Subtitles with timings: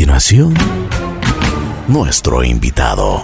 [0.00, 0.54] continuación,
[1.86, 3.22] nuestro invitado.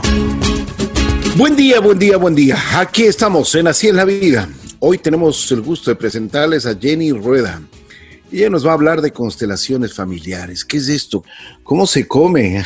[1.35, 2.59] Buen día, buen día, buen día.
[2.75, 4.47] Aquí estamos en Así es la vida.
[4.81, 7.63] Hoy tenemos el gusto de presentarles a Jenny Rueda.
[8.31, 10.67] Ella nos va a hablar de constelaciones familiares.
[10.67, 11.25] ¿Qué es esto?
[11.63, 12.63] ¿Cómo se come?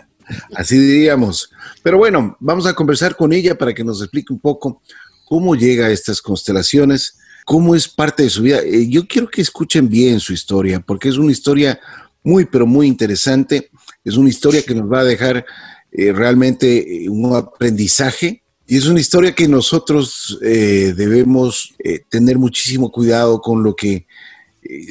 [0.54, 1.50] Así diríamos.
[1.82, 4.82] Pero bueno, vamos a conversar con ella para que nos explique un poco
[5.24, 8.58] cómo llega a estas constelaciones, cómo es parte de su vida.
[8.58, 11.80] Eh, yo quiero que escuchen bien su historia, porque es una historia
[12.24, 13.70] muy, pero muy interesante.
[14.02, 15.46] Es una historia que nos va a dejar
[15.92, 21.74] eh, realmente eh, un aprendizaje y es una historia que nosotros debemos
[22.08, 24.06] tener muchísimo cuidado con lo que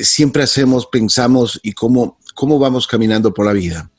[0.03, 3.89] siempre hacemos, pensamos y cómo, cómo vamos caminando por la vida.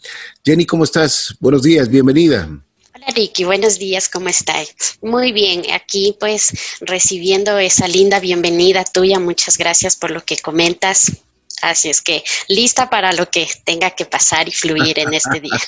[0.44, 1.34] Jenny, ¿cómo estás?
[1.41, 2.48] Buenos días, bienvenida.
[2.94, 4.69] Hola Ricky, buenos días, ¿cómo estás?
[5.02, 11.23] Muy bien, aquí pues recibiendo esa linda bienvenida tuya, muchas gracias por lo que comentas.
[11.62, 15.60] Así es que lista para lo que tenga que pasar y fluir en este día.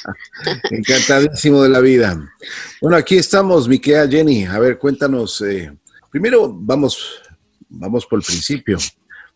[0.70, 2.18] Encantadísimo de la vida.
[2.80, 4.44] Bueno, aquí estamos, mi querida Jenny.
[4.44, 5.40] A ver, cuéntanos.
[5.42, 5.72] Eh,
[6.10, 7.22] primero vamos,
[7.68, 8.78] vamos por el principio.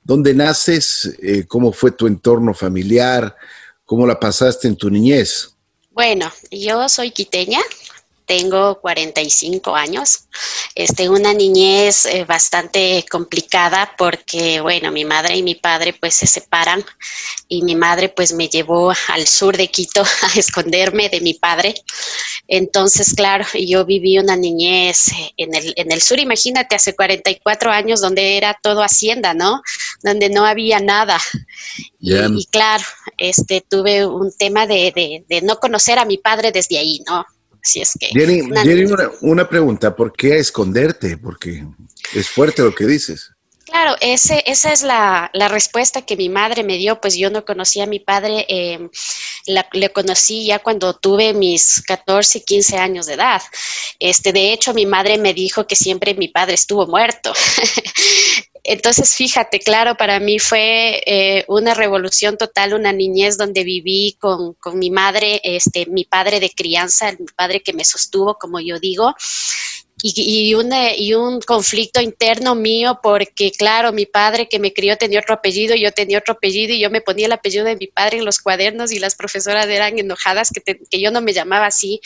[0.02, 1.16] ¿Dónde naces?
[1.22, 3.36] Eh, ¿Cómo fue tu entorno familiar?
[3.84, 5.54] ¿Cómo la pasaste en tu niñez?
[5.90, 7.60] Bueno, yo soy quiteña,
[8.30, 10.28] tengo 45 años,
[10.76, 16.28] este, una niñez eh, bastante complicada porque, bueno, mi madre y mi padre pues se
[16.28, 16.84] separan
[17.48, 21.74] y mi madre pues me llevó al sur de Quito a esconderme de mi padre.
[22.46, 25.06] Entonces, claro, yo viví una niñez
[25.36, 29.60] en el, en el sur, imagínate, hace 44 años donde era todo hacienda, ¿no?
[30.04, 31.18] Donde no había nada.
[31.98, 32.84] Y, claro,
[33.18, 37.26] este, tuve un tema de, de, de no conocer a mi padre desde ahí, ¿no?
[37.62, 38.06] Es que...
[38.08, 38.42] Jenny,
[39.20, 41.16] una, pregunta, ¿por qué esconderte?
[41.16, 41.64] Porque
[42.14, 43.30] es fuerte lo que dices.
[43.64, 47.84] Claro, ese, esa es la, respuesta que mi madre me dio, pues yo no conocía
[47.84, 48.90] a mi padre, em,
[49.46, 53.40] le conocí ya cuando tuve mis 14, 15 años de edad.
[54.00, 57.32] Este, de hecho, mi madre me dijo que siempre mi padre estuvo muerto.
[58.64, 64.54] Entonces, fíjate, claro, para mí fue eh, una revolución total, una niñez donde viví con,
[64.54, 68.78] con, mi madre, este, mi padre de crianza, mi padre que me sostuvo, como yo
[68.78, 69.14] digo,
[70.02, 75.34] y, y, un conflicto interno mío porque, claro, mi padre que me crió tenía otro
[75.34, 78.24] apellido, yo tenía otro apellido y yo me ponía el apellido de mi padre en
[78.24, 82.00] los cuadernos y las profesoras eran enojadas que, que yo no me llamaba así.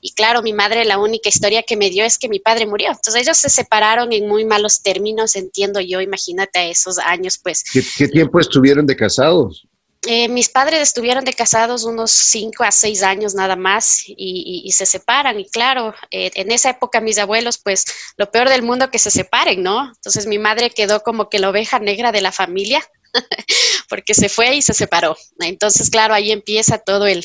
[0.00, 2.88] Y claro, mi madre la única historia que me dio es que mi padre murió.
[2.88, 7.64] Entonces ellos se separaron en muy malos términos, entiendo yo, imagínate a esos años, pues.
[7.96, 9.66] qué tiempo estuvieron de casados?
[10.06, 14.86] Eh, mis padres estuvieron de casados unos cinco a seis años nada más y, se
[14.86, 15.40] separan.
[15.40, 17.84] Y claro, eh, en esa época mis abuelos, pues
[18.16, 19.86] lo peor del mundo que se separen, ¿no?
[19.86, 22.82] Entonces mi madre quedó como que la oveja negra de la familia.
[23.88, 25.16] porque se fue y se separó.
[25.38, 27.24] Entonces, claro, ahí empieza todo el,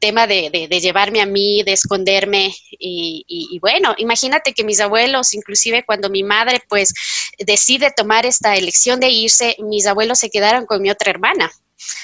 [0.00, 0.50] tema de,
[0.80, 2.54] llevarme a mí, de esconderme.
[2.70, 6.94] Y, y, bueno, imagínate que mis abuelos, inclusive cuando mi madre pues
[7.38, 11.52] decide tomar esta elección de irse, mis abuelos se quedaron con mi otra hermana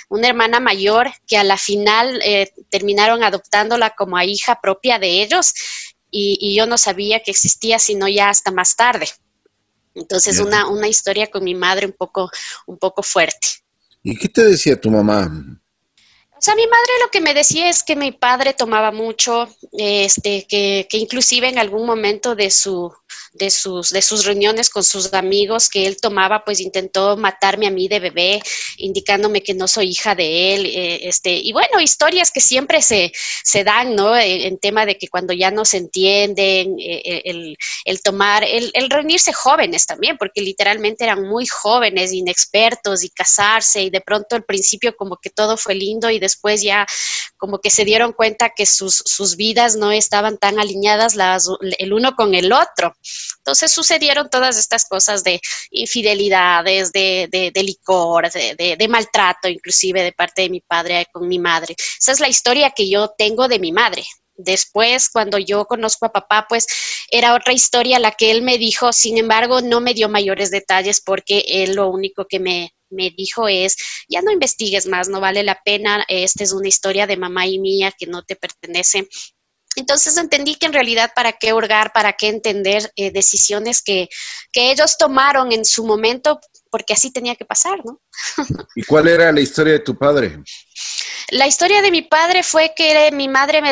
[0.08, 5.22] una hermana mayor que a la final eh, terminaron adoptándola como a hija propia de
[5.22, 5.54] ellos
[6.10, 9.08] y, yo no sabía que existía sino ya hasta más tarde.
[9.94, 12.30] Entonces una, una historia con mi madre un poco,
[12.66, 13.48] un poco fuerte.
[14.02, 15.30] ¿Y qué te decía tu mamá?
[16.42, 20.44] O sea, mi madre lo que me decía es que mi padre tomaba mucho, este,
[20.48, 22.92] que, que inclusive en algún momento de su,
[23.32, 27.70] de sus, de sus reuniones con sus amigos que él tomaba, pues intentó matarme a
[27.70, 28.42] mí de bebé,
[28.76, 30.66] indicándome que no soy hija de él.
[30.66, 33.12] Eh, este, y bueno, historias que siempre se,
[33.42, 34.16] se dan, ¿no?
[34.16, 38.70] Eh, en, tema de que cuando ya no se entienden, eh, el, el, tomar, el,
[38.74, 44.36] el, reunirse jóvenes también, porque literalmente eran muy jóvenes, inexpertos y casarse y de pronto
[44.36, 46.86] al principio como que todo fue lindo y después ya
[47.36, 51.92] como que se dieron cuenta que sus, sus vidas no estaban tan alineadas las, el
[51.92, 52.94] uno con el otro.
[53.38, 55.40] Entonces sucedieron todas estas cosas de
[55.70, 61.38] infidelidades, de, de, licor, de, de, maltrato, inclusive de parte de mi padre con mi
[61.38, 61.74] madre.
[61.98, 64.04] Esa es la historia que yo tengo de mi madre.
[64.34, 66.66] Después, cuando yo conozco a papá, pues
[67.10, 71.00] era otra historia la que él me dijo, sin embargo, no me dio mayores detalles
[71.00, 73.76] porque él lo único que me, me dijo es,
[74.08, 77.58] ya no investigues más, no vale la pena, esta es una historia de mamá y
[77.58, 79.08] mía que no te pertenece,
[79.76, 84.08] entonces entendí que en realidad para qué hurgar, para qué entender eh, decisiones que,
[84.54, 86.38] ellos tomaron en su momento,
[86.70, 88.00] porque así tenía que pasar, ¿no?
[88.76, 90.38] ¿Y cuál era la historia de tu padre?
[91.30, 93.62] La historia de mi padre fue que mi madre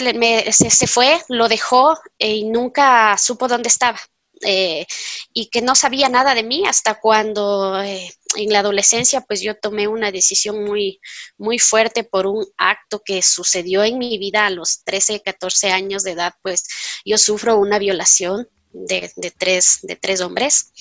[0.53, 4.01] se, fue, lo dejó eh, y nunca supo dónde estaba.
[4.43, 4.87] Eh,
[5.33, 9.57] y que no sabía nada de mí hasta cuando eh, en la adolescencia pues yo
[9.57, 11.01] tomé una decisión muy,
[11.37, 16.05] muy fuerte por un acto que sucedió en mi vida a los 13, 14 años
[16.05, 16.67] de edad, pues
[17.05, 20.73] yo sufro una violación de, de tres, de tres hombres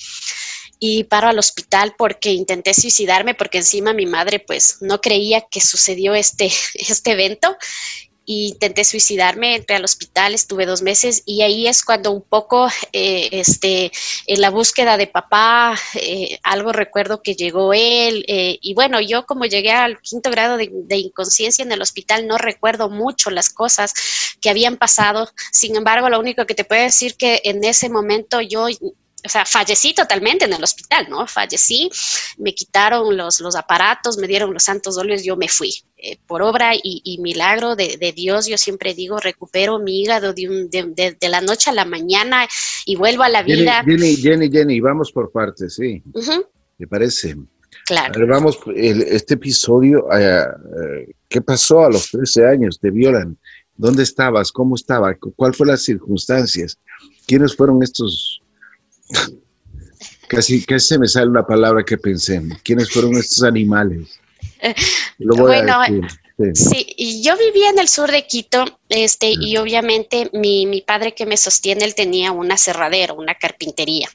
[0.78, 5.60] y paro al hospital porque intenté suicidarme porque encima mi madre pues no creía que
[5.60, 7.56] sucedió este, este evento
[8.30, 13.28] intenté suicidarme, entré al hospital, estuve dos meses y ahí es cuando un poco eh,
[13.32, 13.90] este,
[14.26, 19.26] en la búsqueda de papá, eh, algo recuerdo que llegó él eh, y bueno, yo
[19.26, 23.50] como llegué al quinto grado de, de, inconsciencia en el hospital no recuerdo mucho las
[23.50, 23.92] cosas
[24.40, 28.40] que habían pasado, sin embargo lo único que te puedo decir que en ese momento
[28.40, 28.68] yo
[29.24, 31.26] o sea, fallecí totalmente en el hospital, ¿no?
[31.26, 31.90] Fallecí,
[32.38, 35.72] me quitaron los, los aparatos, me dieron los santos óleos, yo me fui.
[35.96, 40.32] Eh, por obra y, y milagro de, de, Dios, yo siempre digo, recupero mi hígado
[40.32, 42.48] de, un, de, de, la noche a la mañana
[42.86, 43.82] y vuelvo a la vida.
[43.84, 46.02] Jenny, Jenny, Jenny, vamos por partes, sí.
[46.14, 46.46] Uh -huh.
[46.78, 47.36] ¿Te parece?
[47.84, 48.14] Claro.
[48.14, 52.78] A ver, vamos, el, este episodio, uh, uh, ¿qué pasó a los 13 años?
[52.80, 53.36] ¿Te violan?
[53.76, 54.52] ¿Dónde estabas?
[54.52, 55.14] ¿Cómo estaba?
[55.36, 56.78] ¿Cuál fue las circunstancias?
[57.26, 58.39] ¿Quiénes fueron estos
[60.28, 62.40] Casi, casi se me sale una palabra que pensé.
[62.62, 64.20] ¿Quiénes fueron estos animales?
[65.18, 66.06] Lo voy bueno, a decir.
[66.54, 71.14] Sí, y yo vivía en el sur de Quito, este, y obviamente mi, mi, padre
[71.14, 74.08] que me sostiene, él tenía una cerradera, una carpintería.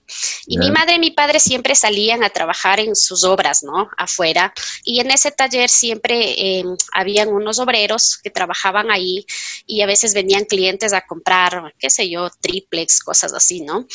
[0.48, 3.90] Y mi madre y mi padre siempre salían a trabajar en sus obras, ¿no?
[3.98, 4.54] Afuera.
[4.84, 6.64] Y en ese taller siempre eh,
[6.94, 9.26] habían unos obreros que trabajaban ahí
[9.66, 13.88] y a veces venían clientes a comprar, qué sé yo, triplex, cosas así, ¿no?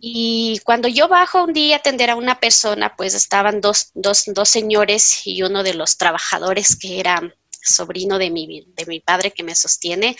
[0.00, 4.24] Y cuando yo bajo un día a atender a una persona, pues estaban dos, dos,
[4.26, 7.20] dos señores y uno de los trabajadores que era
[7.62, 10.16] sobrino de mi, de mi padre que me sostiene,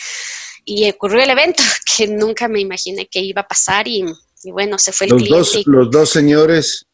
[0.65, 1.63] y ocurrió el evento
[1.97, 4.05] que nunca me imaginé que iba a pasar y,
[4.43, 5.57] y bueno, se fue el los cliente.
[5.57, 6.85] Dos, los dos señores,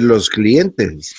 [0.00, 1.14] los clientes.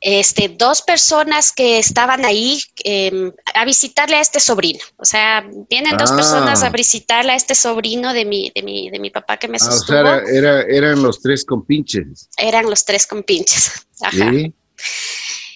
[0.00, 4.80] Este, dos personas que estaban ahí eh, a visitarle a este sobrino.
[4.96, 5.96] O sea, vienen ah.
[5.98, 9.48] dos personas a visitarle a este sobrino de mi, de mi, de mi papá que
[9.48, 9.96] me sostuvo.
[9.96, 12.28] Ah, o sea, era, era, eran los tres compinches.
[12.36, 13.86] Eran los tres compinches.
[14.00, 14.30] Ajá.
[14.30, 14.54] ¿Sí?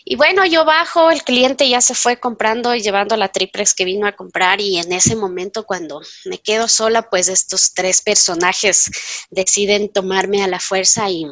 [0.05, 3.85] Y bueno, yo bajo, el cliente ya se fue comprando y llevando la triplex que
[3.85, 8.91] vino a comprar y en ese momento cuando me quedo sola, pues estos tres personajes
[9.31, 11.25] deciden tomarme a la fuerza y,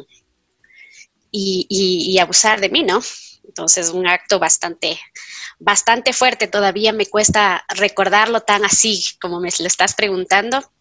[1.31, 3.01] y, y, y abusar de mí, ¿no?
[3.43, 4.97] Entonces, un acto bastante,
[5.59, 6.47] bastante fuerte.
[6.47, 10.71] Todavía me cuesta recordarlo tan así como me lo estás preguntando.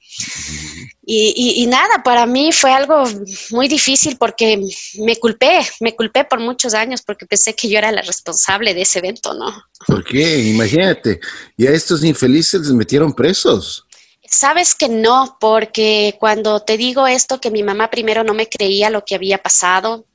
[1.02, 3.04] Y, y, y, nada, para mí fue algo
[3.50, 4.60] muy difícil porque
[4.98, 8.82] me culpé, me culpé por muchos años porque pensé que yo era la responsable de
[8.82, 9.50] ese evento, ¿no?
[9.86, 10.38] ¿Por qué?
[10.38, 11.20] Imagínate,
[11.56, 13.86] y a estos infelices les metieron presos.
[14.28, 18.90] Sabes que no, porque cuando te digo esto, que mi mamá primero no me creía
[18.90, 20.06] lo que había pasado,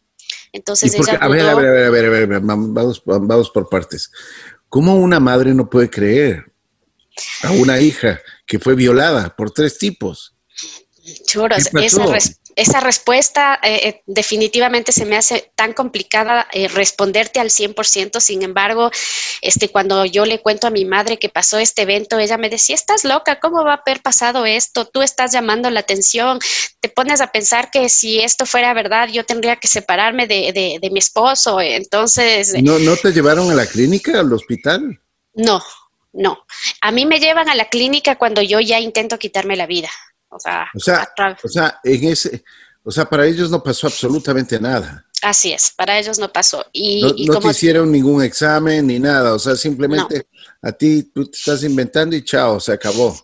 [0.53, 1.17] entonces ella...
[1.19, 3.67] A ver, a ver, a ver, a ver, a ver, a ver vamos, vamos por
[3.67, 4.11] partes.
[4.69, 6.54] ¿Cómo una madre no puede creer
[7.43, 10.35] a una hija que fue violada por tres tipos?
[11.27, 17.49] Churos, esa, res esa, respuesta eh, definitivamente se me hace tan complicada eh, responderte al
[17.49, 18.19] 100%.
[18.19, 18.89] Sin embargo,
[19.41, 22.73] este, cuando yo le cuento a mi madre que pasó este evento, ella me decía,
[22.73, 24.85] estás loca, ¿cómo va a haber pasado esto?
[24.85, 26.39] Tú estás llamando la atención,
[26.79, 30.79] te pones a pensar que si esto fuera verdad, yo tendría que separarme de, de,
[30.81, 31.61] de mi esposo.
[31.61, 32.55] Entonces...
[32.63, 35.01] ¿No, ¿No te llevaron a la clínica, al hospital?
[35.35, 35.61] No,
[36.15, 36.39] no.
[36.81, 39.89] A mí me llevan a la clínica cuando yo ya intento quitarme la vida.
[40.29, 41.07] O sea, o sea,
[41.43, 42.43] o sea, en ese,
[42.83, 45.05] o sea, para ellos no pasó absolutamente nada.
[45.21, 46.65] Así es, para ellos no pasó.
[46.71, 50.27] Y, no, y no como te hicieron ningún examen ni nada, o sea, simplemente
[50.61, 50.69] no.
[50.69, 53.15] a ti tú te estás inventando y chao, se acabó.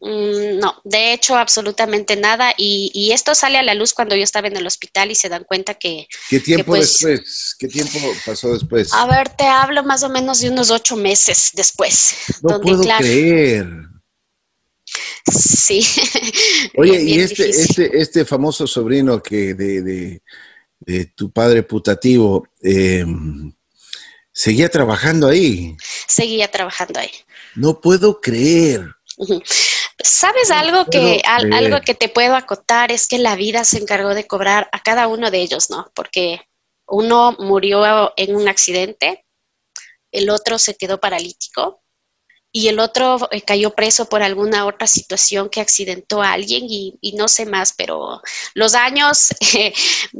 [0.00, 2.54] Mm, no, de hecho, absolutamente nada.
[2.56, 5.28] Y, y, esto sale a la luz cuando yo estaba en el hospital y se
[5.28, 6.08] dan cuenta que...
[6.30, 7.56] ¿Qué tiempo que pues, después?
[7.58, 8.92] ¿Qué tiempo pasó después?
[8.94, 12.14] A ver, te hablo más o menos de unos ocho meses después.
[12.42, 13.66] No donde, puedo claro, creer.
[15.30, 15.86] Sí.
[16.76, 20.22] Oye, y este, este, este famoso sobrino que de, de,
[20.80, 23.04] de tu padre putativo, eh,
[24.32, 25.76] ¿seguía trabajando ahí?
[26.08, 27.10] Seguía trabajando ahí.
[27.54, 28.96] No puedo creer.
[30.02, 32.92] ¿Sabes algo que, al, algo que te puedo acotar?
[32.92, 35.90] Es que la vida se encargó de cobrar a cada uno de ellos, ¿no?
[35.94, 36.40] Porque
[36.86, 39.24] uno murió en un accidente,
[40.12, 41.82] el otro se quedó paralítico
[42.52, 46.98] y el otro eh, cayó preso por alguna otra situación que accidentó a alguien y,
[47.00, 48.20] y no sé más, pero
[48.54, 49.72] los años, eh,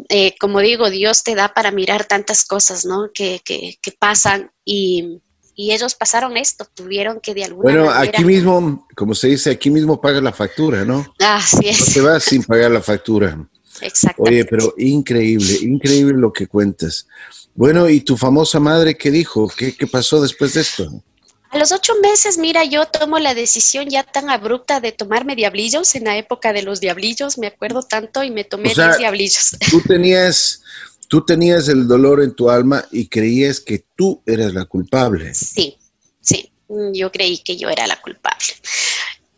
[0.09, 3.11] eh, como digo, Dios te da para mirar tantas cosas, ¿no?
[3.13, 5.21] Que, que, que pasan y,
[5.65, 7.99] y, ellos pasaron esto, tuvieron que de alguna bueno, manera...
[7.99, 11.15] Bueno, aquí mismo, como se dice, aquí mismo paga la factura, ¿no?
[11.19, 11.89] Así es.
[11.89, 13.39] No te vas sin pagar la factura.
[13.81, 14.41] Exactamente.
[14.41, 17.07] Oye, pero increíble, increíble lo que cuentas.
[17.55, 19.49] Bueno, ¿y tu famosa madre qué dijo?
[19.49, 21.03] ¿Qué, qué pasó después de esto?
[21.51, 25.97] A los ocho meses, mira, yo tomo la decisión ya tan abrupta de tomarme diablillos
[25.97, 28.99] en la época de los diablillos, me acuerdo tanto y me tomé O sea, 10
[28.99, 29.57] diablillos.
[29.69, 30.63] Tú tenías,
[31.11, 35.35] tú tenías el dolor en tu alma y creías que tú eras la culpable.
[35.35, 35.77] Sí,
[36.21, 38.47] sí, mm, yo creí que yo era la culpable.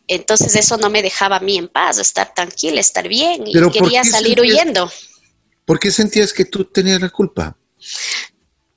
[0.06, 3.72] Entonces eso no me dejaba a mí en paz, estar tranquila, estar bien y Pero
[3.72, 4.92] ¿por quería salir sentías- huyendo.
[5.64, 7.56] ¿Por qué sentías que tú tenías la culpa?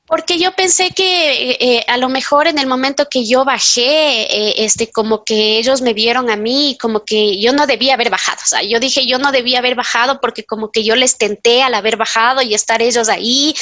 [0.07, 4.21] Porque yo pensé que eh, eh, a lo mejor en el momento que yo bajé,
[4.21, 8.11] eh, este, como que ellos me vieron a mí, como que yo no debía haber
[8.11, 8.37] bajado.
[8.43, 11.63] O sea, yo dije, yo no debía haber bajado porque como que yo les tenté
[11.63, 13.55] al haber bajado y estar ellos ahí.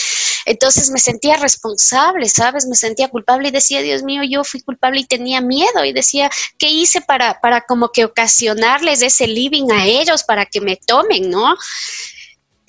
[0.45, 2.65] Entonces me sentía responsable, ¿sabes?
[2.65, 5.85] Me sentía culpable y decía, Dios mío, yo fui culpable y tenía miedo.
[5.85, 10.59] Y decía, ¿qué hice para, para como que ocasionarles ese living a ellos para que
[10.59, 11.55] me tomen, ¿no?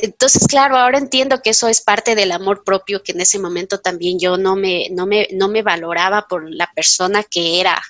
[0.04, 3.78] Entonces, claro, ahora entiendo que eso es parte del amor propio, que en ese momento
[3.78, 7.80] también yo no me, no me, no me valoraba por la persona que era.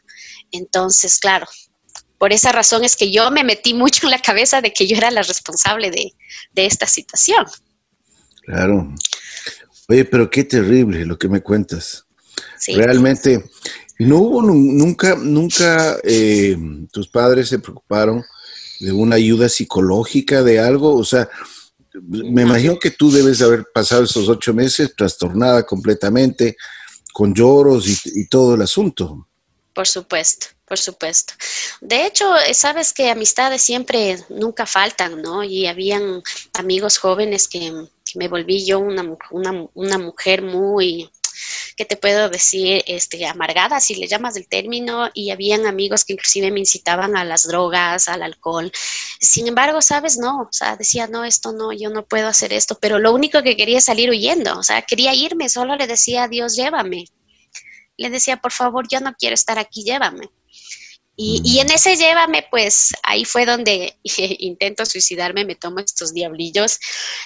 [0.53, 1.47] Entonces, claro,
[2.19, 4.97] por esa razón es que yo me metí mucho en la cabeza de que yo
[4.97, 6.13] era la responsable de,
[6.53, 7.45] de esta situación.
[8.43, 8.95] Claro.
[9.89, 12.07] Oye, pero qué terrible lo que me cuentas.
[12.59, 12.75] Sí.
[12.75, 13.45] Realmente,
[13.99, 16.57] no hubo nu- nunca, nunca eh,
[16.93, 18.25] tus padres se preocuparon
[18.81, 20.95] de una ayuda psicológica, de algo.
[20.95, 21.29] O sea,
[22.03, 26.57] me imagino que tú debes de haber pasado esos ocho meses trastornada completamente,
[27.13, 29.29] con lloros y, y todo el asunto.
[29.73, 31.35] Por supuesto, por supuesto.
[31.81, 35.43] De hecho, eh, sabes que amistades siempre nunca faltan, ¿no?
[35.43, 36.23] Y habían
[36.55, 37.73] amigos jóvenes que,
[38.05, 39.05] que me volví yo una,
[39.75, 41.11] una mujer muy,
[41.77, 42.83] ¿qué te puedo decir?
[42.87, 47.25] Este, amargada, si le llamas el término, y habían amigos que inclusive me incitaban a
[47.25, 48.71] las drogas, al alcohol.
[49.21, 52.79] Sin embargo, sabes, no, o sea, decía, no, esto no, yo no puedo hacer esto,
[52.81, 56.29] pero lo único que quería es salir huyendo, o sea, quería irme, solo le decía,
[56.29, 57.05] Dios, llévame.
[57.97, 60.29] Le decía, por favor, yo no quiero estar aquí, llévame.
[61.17, 63.97] Y, y en ese llévame, pues ahí fue donde
[64.39, 66.79] intento suicidarme, me tomo estos diablillos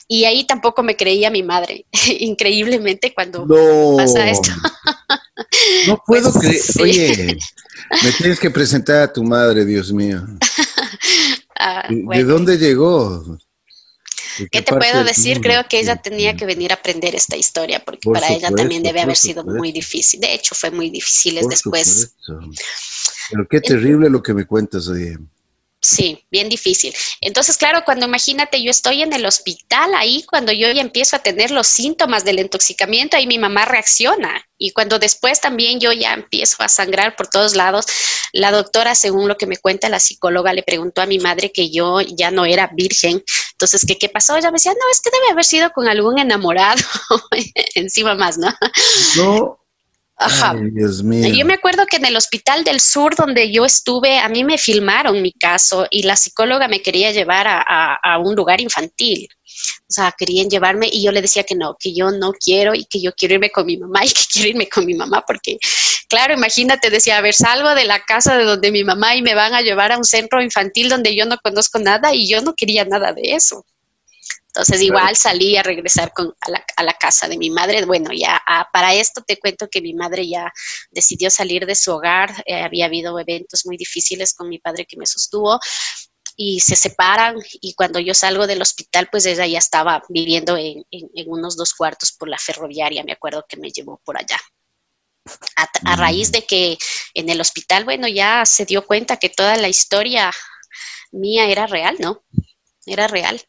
[0.06, 1.86] y ahí tampoco me creía mi madre,
[2.18, 3.96] increíblemente cuando No.
[3.96, 4.50] pasa esto.
[5.86, 6.62] No puedo Pues, creer.
[6.62, 6.82] sí.
[6.82, 7.38] Oye,
[8.02, 10.22] me tienes que presentar a tu madre, Dios mío.
[11.58, 13.38] Ah, ¿De, dónde llegó?
[14.38, 15.40] ¿De ¿Qué te puedo decir?
[15.40, 18.82] Creo que ella tenía que venir a aprender esta historia porque Por para ella también
[18.82, 19.58] debe haber sido supuesto.
[19.58, 20.20] muy difícil.
[20.20, 22.12] De hecho, fue muy difícil Por después.
[22.20, 22.62] supuesto.
[23.30, 25.18] Pero qué terrible lo que me cuentas, oye.
[25.80, 26.92] Sí, bien difícil.
[27.20, 31.20] Entonces, claro, cuando imagínate, yo estoy en el hospital ahí, cuando yo ya empiezo a
[31.20, 34.44] tener los síntomas del intoxicamiento, ahí mi mamá reacciona.
[34.58, 37.86] Y cuando después también yo ya empiezo a sangrar por todos lados,
[38.32, 41.70] la doctora, según lo que me cuenta la psicóloga, le preguntó a mi madre que
[41.70, 43.22] yo ya no era virgen.
[43.52, 44.36] Entonces, ¿qué, qué pasó?
[44.36, 46.82] Ella me decía, no, es que debe haber sido con algún enamorado.
[47.76, 48.52] Encima más, ¿no?
[49.16, 49.60] No.
[50.20, 50.50] Ajá.
[50.50, 51.28] Ay, Dios mío.
[51.32, 54.58] Yo me acuerdo que en el Hospital del Sur donde yo estuve, a mí me
[54.58, 59.28] filmaron mi caso y la psicóloga me quería llevar a, a- a un lugar infantil.
[59.82, 62.84] O sea, querían llevarme y yo le decía que no, que yo no quiero y
[62.84, 65.58] que yo quiero irme con mi mamá y que quiero irme con mi mamá porque,
[66.08, 69.34] claro, imagínate, decía, a ver, salgo de la casa de donde mi mamá y me
[69.34, 72.54] van a llevar a un centro infantil donde yo no conozco nada y yo no
[72.54, 73.64] quería nada de eso.
[74.58, 77.84] Entonces igual salí a regresar con, a, la, a la casa de mi madre.
[77.84, 80.52] Bueno, ya para esto te cuento que mi madre ya
[80.90, 82.42] decidió salir de su hogar.
[82.46, 85.60] Eh, había habido eventos muy difíciles con mi padre que me sostuvo
[86.36, 90.84] y se separan y cuando yo salgo del hospital pues ella ya estaba viviendo en,
[90.90, 94.38] en- en unos dos cuartos por la ferroviaria, me acuerdo que me llevó por allá.
[95.56, 96.78] A, a raíz de que
[97.14, 100.32] en el hospital, bueno, ya se dio cuenta que toda la historia
[101.12, 102.24] mía era real, ¿no?
[102.86, 103.40] Era real.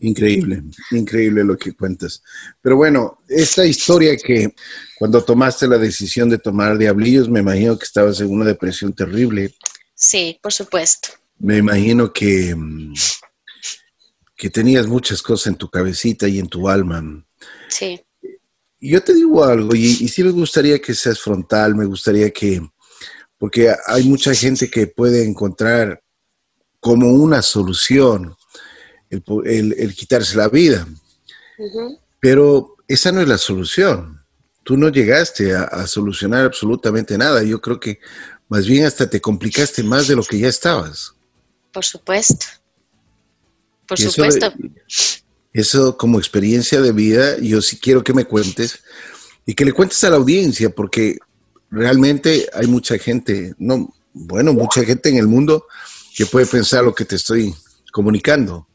[0.00, 0.62] Increíble,
[0.92, 2.22] increíble lo que cuentas.
[2.62, 4.54] Pero bueno, esta historia que
[4.96, 9.54] cuando tomaste la decisión de tomar diablillos, me imagino que estabas en una depresión terrible.
[9.94, 11.08] Sí, por supuesto.
[11.40, 12.56] Me imagino que,
[14.36, 17.02] que tenías muchas cosas en tu cabecita y en tu alma.
[17.68, 18.00] Sí,
[18.80, 22.60] Yo te digo algo, y, y sí me gustaría que seas frontal, me gustaría que,
[23.36, 26.00] porque hay mucha gente que puede encontrar
[26.80, 28.36] como una solución
[29.10, 30.86] el, po- el- el quitarse la vida,
[32.20, 34.22] pero esa no es la solución.
[34.64, 37.42] Tú no llegaste a, a solucionar absolutamente nada.
[37.42, 37.98] Yo creo que
[38.48, 41.14] más bien hasta te complicaste más de lo que ya estabas.
[41.72, 42.46] por supuesto.
[43.86, 44.52] Por eso supuesto.
[45.52, 48.80] Eso como experiencia de vida, yo sí quiero que me cuentes
[49.46, 51.18] y que le cuentes a la audiencia, porque
[51.70, 55.64] realmente hay mucha gente, no, bueno, mucha gente en el mundo
[56.14, 57.54] que puede pensar lo que te estoy
[57.92, 58.68] comunicando.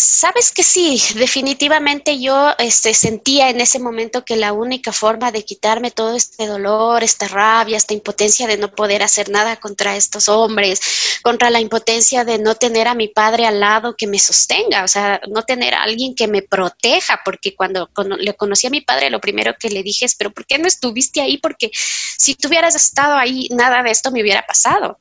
[0.00, 5.44] Sabes que sí, definitivamente yo este, sentía en ese momento que la única forma de
[5.44, 10.28] quitarme todo este dolor, esta rabia, esta impotencia de no poder hacer nada contra estos
[10.28, 10.80] hombres,
[11.24, 14.88] contra la impotencia de no tener a mi padre al lado que me sostenga, o
[14.88, 19.10] sea, no tener a alguien que me proteja, porque cuando le conocí a mi padre,
[19.10, 21.38] lo primero que le dije es, pero ¿por qué no estuviste ahí?
[21.38, 25.00] Porque si tú hubieras estado ahí, nada de esto me hubiera pasado.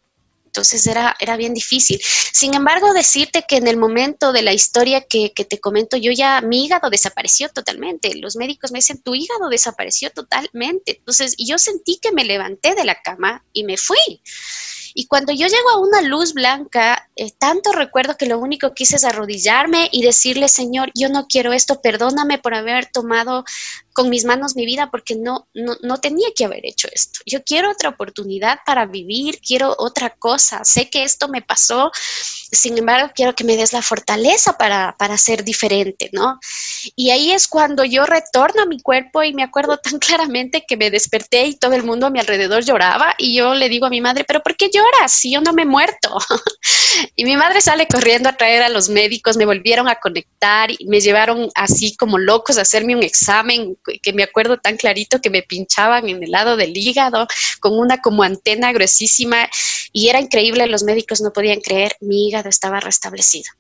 [0.58, 2.02] Entonces era, era bien difícil.
[2.02, 6.42] Sin embargo, decirte que en el momento de la historia que, te comento, yo ya,
[6.42, 8.16] mi hígado desapareció totalmente.
[8.16, 10.98] Los médicos me dicen, tu hígado desapareció totalmente.
[10.98, 14.22] Entonces, yo sentí que me levanté de la cama y me fui.
[14.96, 18.82] Y cuando yo llego a una luz blanca, eh, tanto recuerdo que lo único que
[18.82, 23.44] hice es arrodillarme y decirle, Señor, yo no quiero esto, perdóname por haber tomado
[23.98, 27.22] con mis manos mi vida porque no, no, no tenía que haber hecho esto.
[27.26, 30.64] Yo quiero otra oportunidad para vivir, quiero otra cosa.
[30.64, 31.92] Sé que esto me pasó,
[32.52, 36.40] sin embargo, quiero que me des la fortaleza para, para ser diferente, ¿no?
[36.96, 40.78] Y ahí es cuando yo retorno a mi cuerpo y me acuerdo tan claramente que
[40.78, 43.90] me desperté y todo el mundo a mi alrededor lloraba y yo le digo a
[43.90, 46.20] mi madre, pero ¿por qué lloras si yo no me he muerto?
[47.16, 50.86] y mi madre sale corriendo a traer a los médicos, me volvieron a conectar y
[50.86, 55.30] me llevaron así como locos a hacerme un examen que me acuerdo tan clarito que
[55.30, 57.28] me pinchaban en el lado del hígado
[57.60, 59.50] con una como antena gruesísima
[59.92, 63.52] y era increíble, los médicos no podían creer, mi hígado estaba restablecido.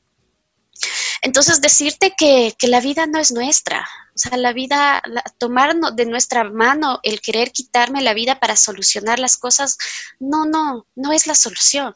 [1.21, 5.03] Entonces, decirte que, que la vida no es nuestra, o sea, la vida,
[5.37, 9.77] tomar de nuestra mano el querer quitarme la vida para solucionar las cosas,
[10.19, 11.95] no, no, no es la solución.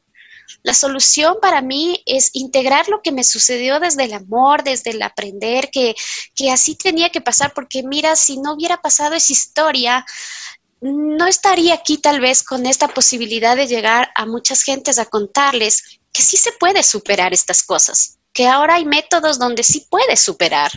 [0.64, 5.02] La solución para mí es integrar lo que me sucedió desde el amor, desde el
[5.02, 5.96] aprender, que,
[6.36, 10.06] que así tenía que pasar, porque mira, si no hubiera pasado esa historia,
[10.82, 16.00] no estaría aquí tal vez con esta posibilidad de llegar a muchas gentes a contarles
[16.12, 20.72] que sí se puede superar estas cosas, que ahora hay métodos donde sí puedes superar.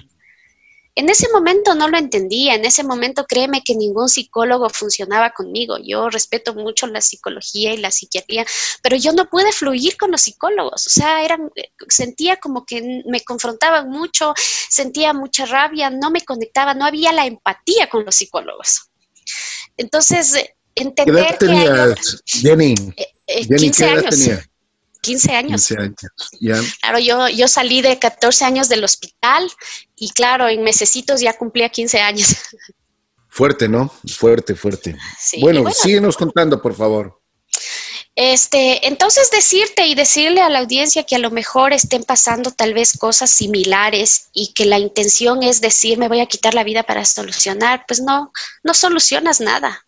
[0.96, 5.76] En ese momento no lo entendía, en ese momento créeme que ningún psicólogo funcionaba conmigo.
[5.82, 8.46] Yo respeto mucho la psicología y la psiquiatría,
[8.80, 10.86] pero yo no pude fluir con los psicólogos.
[10.86, 11.50] O sea, eran,
[11.88, 17.26] sentía como que me confrontaban mucho, sentía mucha rabia, no me conectaba, no había la
[17.26, 18.90] empatía con los psicólogos.
[19.76, 22.74] Entonces, entender ¿Qué edad tenías, Jenny?
[22.96, 24.48] Eh, eh, Jenny, ¿qué edad tenías?
[25.04, 25.66] 15 años.
[25.68, 29.50] 15 años, Claro, yo, yo salí de 14 años del hospital
[29.96, 32.36] y claro, en mesecitos ya cumplía 15 años.
[33.28, 33.92] Fuerte, ¿no?
[34.16, 34.96] Fuerte, fuerte.
[35.40, 37.20] bueno, síguenos contando, por favor.
[38.16, 42.72] Este, entonces decirte y decirle a la audiencia que a lo mejor estén pasando tal
[42.72, 46.84] vez cosas similares y que la intención es decir, me voy a quitar la vida
[46.84, 49.83] para solucionar, pues no, no solucionas nada.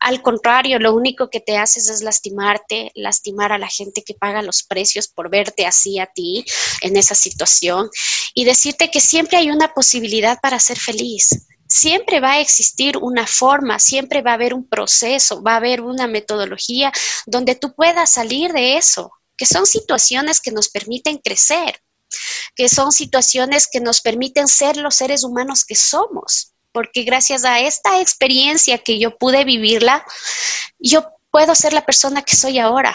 [0.00, 4.42] Al contrario, lo único que te haces es lastimarte, lastimar a la gente que paga
[4.42, 6.44] los precios por verte así a ti
[6.80, 7.90] en esa situación
[8.34, 11.46] y decirte que siempre hay una posibilidad para ser feliz.
[11.66, 15.82] Siempre va a existir una forma, siempre va a haber un proceso, va a haber
[15.82, 16.92] una metodología
[17.26, 21.82] donde tú puedas salir de eso, que son situaciones que nos permiten crecer,
[22.56, 27.60] que son situaciones que nos permiten ser los seres humanos que somos porque gracias a
[27.60, 30.04] esta experiencia que yo pude vivirla,
[30.78, 32.94] yo puedo ser la persona que soy ahora.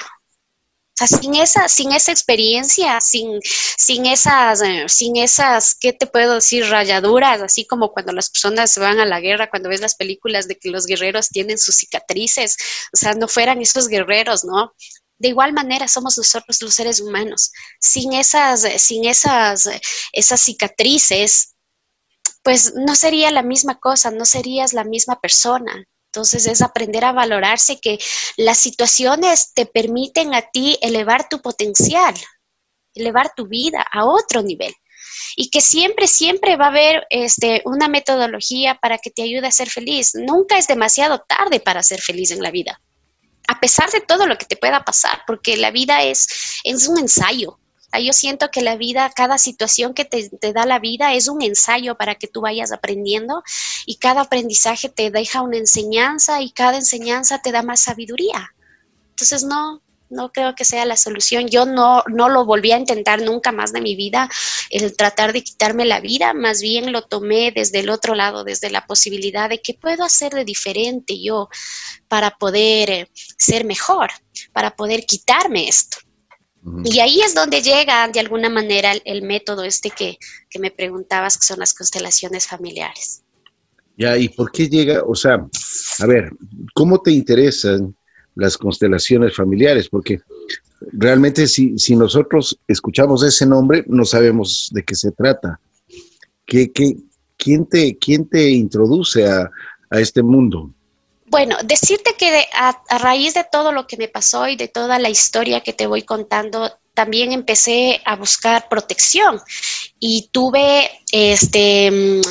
[0.93, 6.05] O sea, sin esa, sin esa experiencia, sin, sin esas, eh, sin esas, ¿qué te
[6.05, 6.69] puedo decir?
[6.69, 10.55] Rayaduras, así como cuando las personas van a la guerra, cuando ves las películas de
[10.55, 12.57] que los guerreros tienen sus cicatrices,
[12.93, 14.71] o sea, no fueran esos guerreros, ¿no?
[15.17, 17.51] De igual manera somos nosotros los seres humanos.
[17.79, 19.67] Sin esas, sin esas,
[20.11, 21.52] esas cicatrices,
[22.43, 25.85] pues no sería la misma cosa, no serías la misma persona.
[26.07, 27.97] Entonces es aprender a valorarse que
[28.37, 32.13] las situaciones te permiten a ti elevar tu potencial,
[32.93, 34.73] elevar tu vida a otro nivel.
[35.35, 39.51] Y que siempre, siempre va a haber este, una metodología para que te ayude a
[39.51, 40.11] ser feliz.
[40.13, 42.79] Nunca es demasiado tarde para ser feliz en la vida.
[43.47, 46.27] A pesar de todo lo que te pueda pasar, porque la vida es,
[46.63, 47.59] es un ensayo.
[47.99, 51.95] Yo siento que la vida, cada situación que te, da la vida es un ensayo
[51.95, 53.43] para que tú vayas aprendiendo
[53.85, 58.53] y cada aprendizaje te deja una enseñanza y cada enseñanza te da más sabiduría.
[59.09, 61.47] Entonces no, no creo que sea la solución.
[61.47, 64.29] Yo no, no lo volví a intentar nunca más de mi vida,
[64.69, 68.69] el tratar de quitarme la vida, más bien lo tomé desde el otro lado, desde
[68.69, 71.49] la posibilidad de qué puedo hacer de diferente yo
[72.07, 74.11] para poder eh, ser mejor,
[74.51, 75.97] para poder quitarme esto.
[76.85, 80.17] Y ahí es donde llega de alguna manera el, método este que,
[80.59, 83.21] me preguntabas, que son las constelaciones familiares.
[83.97, 85.03] Ya, ¿y por qué llega?
[85.05, 85.45] O sea,
[85.99, 86.31] a ver,
[86.73, 87.95] ¿cómo te interesan
[88.35, 89.89] las constelaciones familiares?
[89.89, 90.21] Porque
[90.93, 95.59] realmente si, si nosotros escuchamos ese nombre, no sabemos de qué se trata.
[96.45, 96.95] ¿Qué, qué,
[97.37, 99.51] quién, te, ¿Quién te introduce a,
[99.89, 100.73] a este mundo?
[101.33, 104.99] Bueno, decirte que a, a, raíz de todo lo que me pasó y de toda
[104.99, 109.41] la historia que te voy contando, también empecé a buscar protección
[109.99, 112.21] y tuve este mm,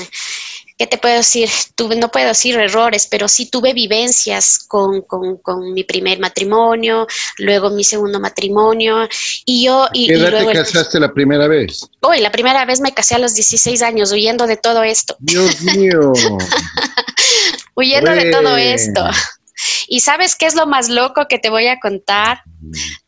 [0.78, 1.48] ¿qué te puedo decir?
[1.74, 7.08] Tuve, no puedo decir errores, pero sí tuve vivencias con, con, con mi primer matrimonio,
[7.38, 9.08] luego mi segundo matrimonio,
[9.44, 9.88] y yo...
[9.92, 11.88] Y, ¿Qué edad luego te casaste la primera vez?
[12.02, 15.16] Uy, la primera vez me casé a los 16 años, huyendo de todo esto.
[15.18, 16.12] Dios mío.
[17.74, 19.04] huyendo de todo esto.
[19.87, 22.42] Y sabes qué es lo más loco que te voy a contar?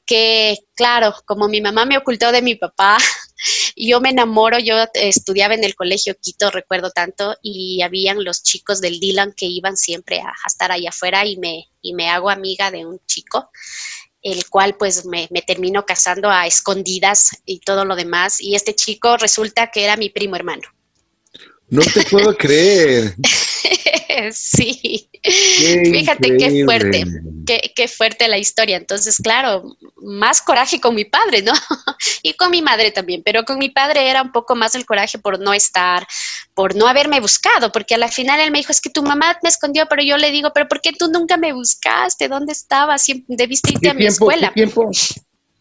[0.07, 2.99] Que, claro, como mi mamá me ocultó de mi papá,
[3.77, 8.81] yo me enamoro, yo estudiaba en el colegio Quito, recuerdo tanto, y habían los chicos
[8.81, 12.31] del Dylan que iban siempre a, a estar allá afuera y me, y me hago
[12.31, 13.51] amiga de un chico
[14.25, 18.41] el cual pues me, me, termino casando a escondidas y todo lo demás.
[18.41, 20.63] Y este chico resulta que era mi primo hermano.
[21.69, 23.15] No te puedo creer.
[24.33, 25.09] sí.
[25.23, 27.05] Qué Fíjate qué fuerte,
[27.47, 28.77] qué, qué, fuerte la historia.
[28.77, 31.53] Entonces, claro, más coraje con mi padre, ¿no?
[32.23, 35.19] y con mi madre también, pero con mi padre era un poco más el coraje
[35.19, 36.07] por no estar,
[36.55, 39.39] por no haberme buscado, porque a la final él me dijo, es que tu mamá
[39.43, 42.29] me escondió, pero yo le digo, pero ¿por qué tú nunca me buscaste?
[42.29, 43.05] ¿Dónde estabas?
[43.27, 44.49] Debiste irte a mi tiempo, escuela.
[44.49, 44.91] ¿qué tiempo?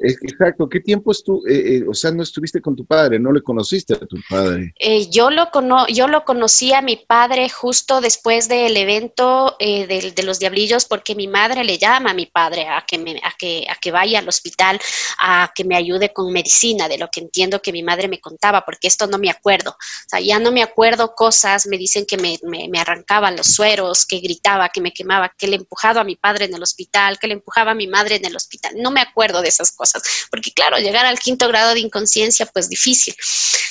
[0.04, 3.42] Exacto, ¿qué tiempo estuvo, eh, eh, o sea, no estuviste con tu padre, no le
[3.42, 4.74] conociste a tu padre?
[4.78, 9.88] Eh, yo, lo cono yo lo conocí a mi padre justo después del evento eh,
[9.88, 13.12] de, de, los diablillos porque mi madre le llama a mi padre a que, me,
[13.24, 14.78] a, que, a que vaya al hospital,
[15.20, 18.66] a que me ayude con medicina, de lo que entiendo que mi madre me contaba,
[18.66, 22.18] porque esto no me acuerdo, o sea, ya no me acuerdo cosas, me dicen que
[22.18, 26.04] me, me, me arrancaban los sueros, que gritaba, que me quemaba, que le empujaba a
[26.04, 28.92] mi padre en el hospital, que le empujaba a mi madre en el hospital, no
[28.92, 29.93] me acuerdo de esas cosas
[30.30, 33.16] porque claro, llegar al quinto grado de inconsciencia, pues difícil.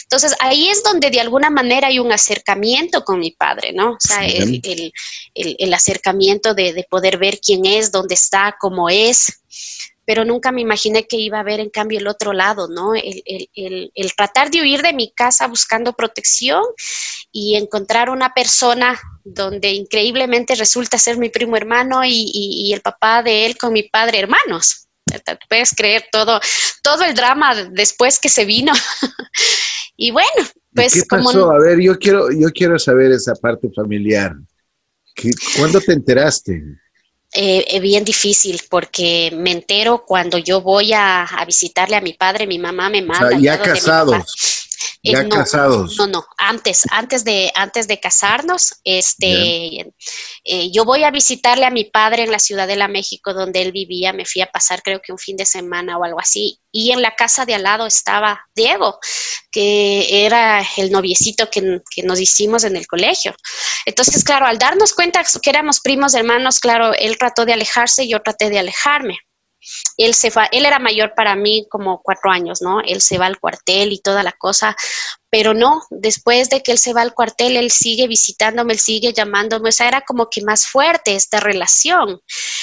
[0.03, 3.93] Entonces, ahí es donde de alguna manera hay un acercamiento con mi padre, ¿no?
[3.93, 4.93] O sea, el, el,
[5.35, 9.43] el, el acercamiento de, de poder ver quién es, dónde está, cómo es
[10.05, 12.95] pero nunca me imaginé que iba a haber en cambio el otro lado, ¿no?
[12.95, 16.63] El, el, el, el, tratar de huir de mi casa buscando protección
[17.31, 22.81] y encontrar una persona donde increíblemente resulta ser mi primo hermano y, y, y el
[22.81, 24.89] papá de él con mi padre hermanos
[25.49, 26.41] puedes creer todo,
[26.83, 28.73] todo el drama después que se vino.
[29.97, 31.41] y bueno, pues ¿Qué pasó?
[31.41, 31.53] Como...
[31.53, 34.35] A ver, yo quiero, yo quiero saber esa parte familiar.
[35.57, 36.63] ¿Cuándo te enteraste?
[37.35, 42.47] Eh, bien difícil porque me entero cuando yo voy a, a, visitarle a mi padre,
[42.47, 43.27] mi mamá me manda.
[43.27, 44.69] O sea, ya casados.
[45.03, 45.97] Ya eh, no, casados.
[45.97, 49.93] No, no, antes, antes de, antes de casarnos, este,
[50.45, 54.13] eh, yo voy a visitarle a mi padre en la Ciudadela, México, donde él vivía.
[54.13, 56.61] Me fui a pasar, creo que un fin de semana o algo así.
[56.71, 58.99] Y en la casa de al lado estaba Diego,
[59.51, 63.35] que era el noviecito que, que nos hicimos en el colegio.
[63.87, 68.11] Entonces, claro, al darnos cuenta que éramos primos hermanos, claro, él trató de alejarse y
[68.11, 69.19] yo traté de alejarme
[69.97, 72.81] él se va, él era mayor para mí como cuatro años, ¿no?
[72.81, 74.77] Él se va al cuartel y toda la cosa,
[75.31, 79.13] pero no, después de que él se va al cuartel, él sigue visitándome, él sigue
[79.13, 82.21] llamándome, o sea, era como que más fuerte esta relación,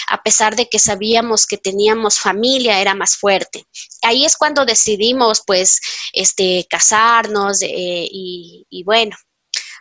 [0.08, 3.66] a pesar de que sabíamos que teníamos familia, era más fuerte.
[4.04, 5.80] Ahí es cuando decidimos, pues,
[6.14, 9.16] este, casarnos eh, y, y bueno,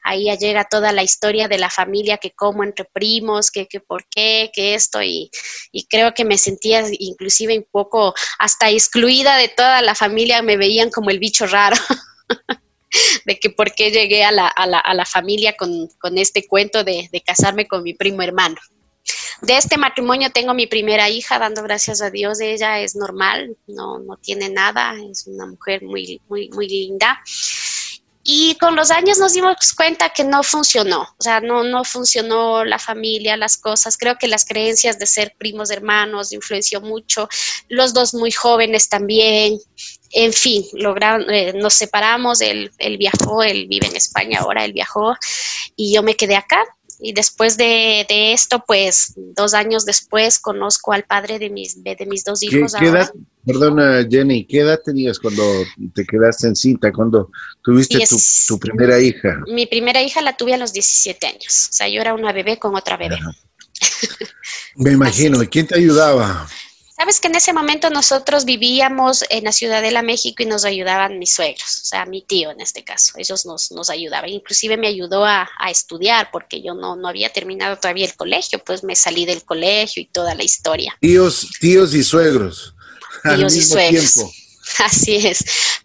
[0.09, 4.07] ahí llega toda la historia de la familia, que como entre primos, que, que por
[4.09, 5.31] qué, que esto, y,
[5.71, 10.57] y, creo que me sentía inclusive un poco hasta excluida de toda la familia, me
[10.57, 11.77] veían como el bicho raro.
[13.27, 16.47] de que por qué llegué a la, a la, a la familia con, con, este
[16.47, 18.57] cuento de, de casarme con mi primo hermano.
[19.43, 23.99] De este matrimonio tengo mi primera hija, dando gracias a Dios, ella es normal, no,
[23.99, 27.23] no tiene nada, es una mujer muy, muy, muy linda.
[28.31, 32.63] Y con los años nos dimos cuenta que no funcionó, o sea, no, no funcionó
[32.63, 33.97] la familia, las cosas.
[33.97, 37.27] Creo que las creencias de ser primos hermanos influenció mucho.
[37.71, 39.59] Los dos muy jóvenes también.
[40.11, 44.75] En fin, lograron, eh, nos separamos, él, él viajó, él vive en España ahora, él
[44.75, 45.17] viajó
[45.75, 46.63] y yo me quedé acá
[47.01, 51.97] y después de, de, esto, pues dos años después conozco al padre de mis, de,
[51.97, 52.73] de mis dos hijos.
[52.73, 53.13] ¿Qué, qué edad,
[53.45, 55.43] perdona Jenny, ¿qué edad tenías cuando
[55.95, 57.31] te quedaste en cinta, cuando
[57.63, 59.41] tuviste Diez, tu, tu, primera hija?
[59.47, 62.59] Mi primera hija la tuve a los 17 años, o sea, yo era una bebé
[62.59, 63.19] con otra bebé.
[64.77, 66.49] Me imagino, ¿y quién te ayudaba?
[66.99, 71.33] Sabes que en ese momento nosotros vivíamos en la Ciudadela, México, y nos ayudaban mis
[71.33, 74.31] suegros, o sea, mi tío en este caso, ellos nos, nos ayudaban.
[74.31, 78.59] Inclusive me ayudó a, a estudiar porque yo no, no, había terminado todavía el colegio,
[78.65, 80.97] pues me salí del colegio y toda la historia.
[81.01, 82.75] Tíos, tíos y suegros.
[83.23, 84.15] tíos y suegros.
[84.85, 85.45] Así es.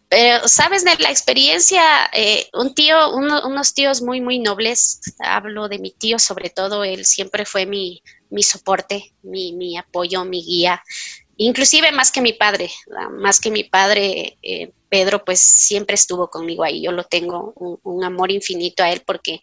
[0.09, 1.81] Pero, ¿sabes de la experiencia?
[2.11, 7.05] Eh, un tío, unos tíos muy, muy nobles, hablo de mi tío sobre todo, él
[7.05, 10.81] siempre fue mi, mi soporte, mi, mi apoyo, mi guía
[11.37, 12.69] inclusive más que mi padre,
[13.11, 16.83] más que mi padre, eh, Pedro, pues siempre estuvo conmigo ahí.
[16.83, 19.39] Yo lo tengo un, amor infinito a él porque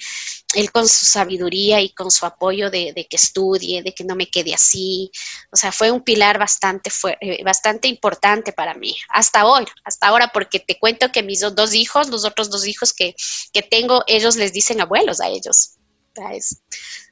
[0.55, 4.29] él con su sabiduría y con su apoyo de, que estudie, de que no me
[4.29, 5.11] quede así,
[5.50, 10.09] o sea, fue un pilar bastante, fue, eh, bastante importante para mí, hasta hoy, hasta
[10.09, 13.16] ahora, porque te cuento que mis dos hijos, los otros dos hijos que,
[13.53, 15.76] que tengo, ellos les dicen abuelos a ellos.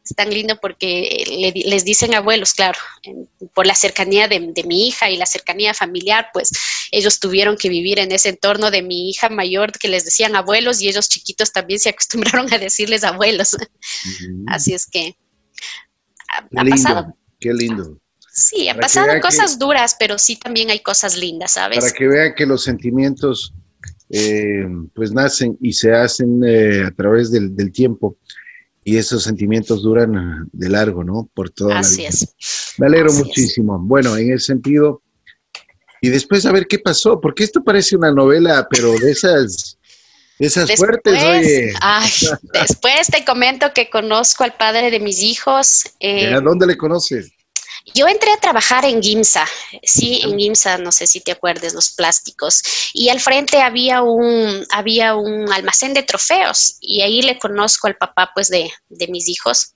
[0.08, 2.78] Es, tan lindo porque les dicen abuelos, claro,
[3.54, 6.50] por la cercanía de, mi hija y la cercanía familiar, pues
[6.90, 10.80] ellos tuvieron que vivir en ese entorno de mi hija mayor que les decían abuelos
[10.80, 13.56] y ellos chiquitos también se acostumbraron a decirles abuelos.
[14.46, 15.16] Así es que
[16.28, 17.14] ha, pasado.
[17.40, 17.98] Qué lindo.
[18.32, 21.80] Sí, ha pasado cosas duras, pero sí también hay cosas lindas, ¿sabes?
[21.80, 23.52] Para que vean que los sentimientos
[24.10, 28.16] eh, pues nacen y se hacen eh, a través del, del tiempo
[28.84, 31.28] y esos sentimientos duran ah, de largo, ¿no?
[31.34, 32.08] Por toda Así la vida.
[32.10, 32.74] es.
[32.78, 33.78] Me alegro muchísimo.
[33.78, 35.02] Bueno, en ese sentido,
[36.00, 39.78] y después a ver qué pasó, porque esto parece una novela, pero de esas,
[40.38, 41.74] esas fuertes, oye.
[41.80, 42.10] Ay,
[42.52, 45.84] después te comento que conozco al padre de mis hijos.
[46.00, 47.32] Eh, ¿A dónde le conoces?
[47.94, 49.46] Yo entré a trabajar en GIMSA,
[49.82, 54.66] sí, en GIMSA, no sé si te acuerdes, los plásticos, y al frente había un,
[54.70, 59.28] había un almacén de trofeos, y ahí le conozco al papá, pues, de, de mis
[59.28, 59.74] hijos.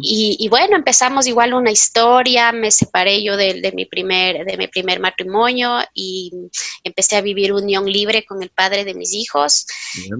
[0.00, 4.56] Y, y, bueno, empezamos igual una historia, me separé yo de, de, mi primer, de
[4.56, 6.32] mi primer matrimonio y
[6.84, 9.66] empecé a vivir unión libre con el padre de mis hijos.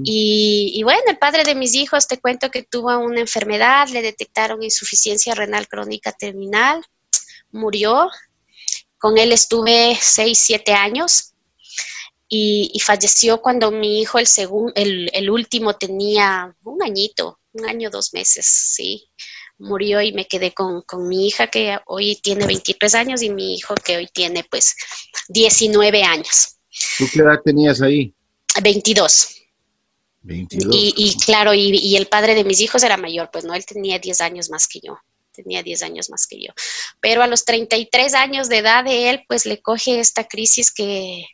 [0.05, 4.03] Y, y bueno, el padre de mis hijos, te cuento que tuvo una enfermedad, le
[4.03, 6.83] detectaron insuficiencia renal crónica terminal
[7.57, 8.09] murió.
[8.99, 11.35] Con él estuve seis, siete años
[12.29, 14.27] y, falleció cuando mi hijo, el,
[14.75, 19.09] el, el, último, tenía un añito, un año, dos meses, sí.
[19.59, 23.75] Murió y me quedé con, mi hija que hoy tiene 23 años y mi hijo
[23.75, 24.75] que hoy tiene pues
[25.29, 26.57] 19 años.
[26.99, 28.15] ¿Tú qué edad tenías ahí?
[28.63, 29.35] 22.
[30.23, 30.75] 22.
[30.75, 33.65] Y, y claro, y, y, el padre de mis hijos era mayor, pues no, él
[33.65, 34.99] tenía 10 años más que yo
[35.37, 36.53] tenía 10 años más que yo.
[37.01, 41.27] Pero a los 33 años de edad de él, pues le coge esta crisis que,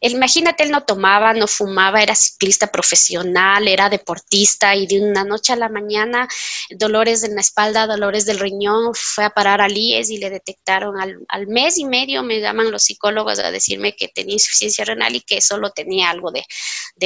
[0.00, 5.52] imagínate, él no tomaba, no fumaba, era ciclista profesional, era deportista y de una noche
[5.52, 6.28] a la mañana,
[6.70, 10.94] dolores en la espalda, dolores del riñón, fue a parar al IES y le detectaron
[11.00, 15.20] al, mes y medio, me llaman los psicólogos a decirme que tenía insuficiencia renal y
[15.20, 16.44] que solo tenía algo de,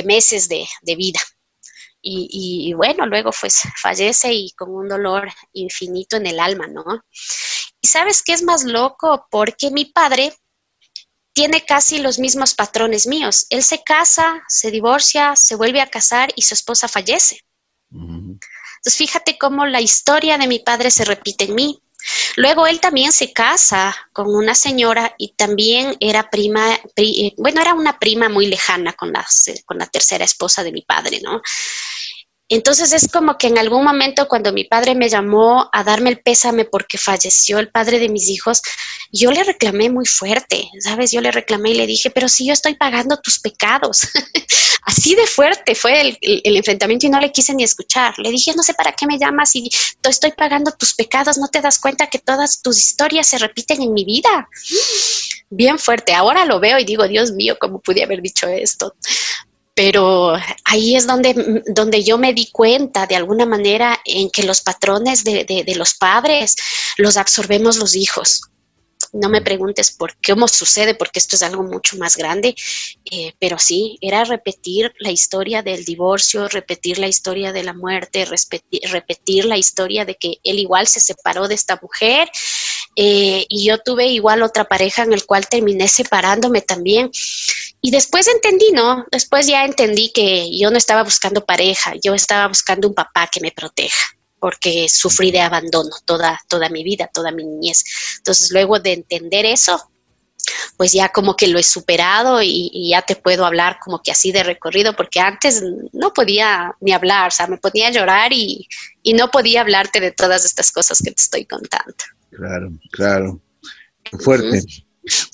[0.04, 1.20] meses de vida.
[2.06, 6.84] Y, bueno, luego pues fallece y con un dolor infinito en el alma, ¿no?
[7.80, 10.34] Y sabes qué es más loco, porque mi padre
[11.32, 13.46] tiene casi los mismos patrones míos.
[13.48, 17.40] Él se casa, se divorcia, se vuelve a casar y su esposa fallece.
[17.90, 21.82] Entonces fíjate cómo la historia de mi padre se repite en mí.
[22.36, 27.74] Luego él también se casa con una señora y también era prima, eh, bueno, era
[27.74, 29.26] una prima muy lejana con la,
[29.64, 31.40] con la tercera esposa de mi padre, ¿no?
[32.48, 36.20] Entonces es como que en algún momento cuando mi padre me llamó a darme el
[36.20, 38.60] pésame porque falleció el padre de mis hijos,
[39.10, 41.10] yo le reclamé muy fuerte, ¿sabes?
[41.10, 44.02] Yo le reclamé y le dije, pero si yo estoy pagando tus pecados.
[44.86, 48.18] Así de fuerte fue el, enfrentamiento y no le quise ni escuchar.
[48.18, 49.70] Le dije, no sé para qué me llamas y
[50.02, 53.94] estoy pagando tus pecados, no te das cuenta que todas tus historias se repiten en
[53.94, 54.48] mi vida.
[55.48, 56.12] Bien fuerte.
[56.12, 58.94] Ahora lo veo y digo, Dios mío, ¿cómo pude haber dicho esto?
[59.74, 60.34] Pero
[60.64, 65.24] ahí es donde, donde yo me di cuenta de alguna manera en que los patrones
[65.24, 66.56] de, de, los padres
[66.96, 68.42] los absorbemos los hijos.
[69.12, 72.54] No me preguntes por cómo sucede, porque esto es algo mucho más grande,
[73.10, 78.24] eh, pero sí, era repetir la historia del divorcio, repetir la historia de la muerte,
[78.24, 82.28] repetir, la historia de que él igual se separó de esta mujer
[82.96, 87.10] eh, y yo tuve igual otra pareja en el cual terminé separándome también.
[87.86, 89.04] Y después entendí, ¿no?
[89.12, 93.42] Después ya entendí que yo no estaba buscando pareja, yo estaba buscando un papá que
[93.42, 94.06] me proteja
[94.38, 97.84] porque sufrí de abandono toda, toda mi vida, toda mi niñez.
[98.16, 99.90] Entonces, luego de entender eso,
[100.78, 104.32] pues ya como que lo he superado y, ya te puedo hablar como que así
[104.32, 108.66] de recorrido, porque antes no podía ni hablar, o sea, me podía llorar y,
[109.02, 111.94] y no podía hablarte de todas estas cosas que te estoy contando.
[112.30, 113.42] Claro, claro.
[114.20, 114.62] Fuerte.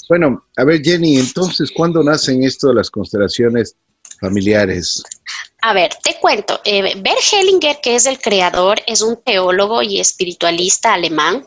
[0.09, 3.77] Bueno, a ver, Jenny, entonces, ¿cuándo nacen esto de las constelaciones
[4.21, 5.03] familiares?
[5.63, 6.61] A ver, te cuento.
[6.65, 11.47] Eh, Bert Hellinger, que es el creador, es un teólogo y espiritualista alemán.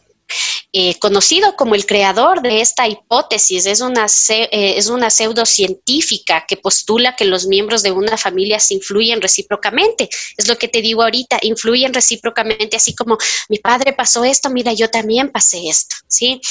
[0.72, 3.66] Eh, conocido como el creador de esta hipótesis.
[3.66, 8.76] Es una, eh, es una pseudocientífica que postula que los miembros de una familia se
[8.76, 10.10] influyen recíprocamente.
[10.38, 13.18] Es lo que te digo ahorita, influyen recíprocamente, así como
[13.50, 16.42] mi padre pasó esto, mira, yo también pasé esto, ¿sí?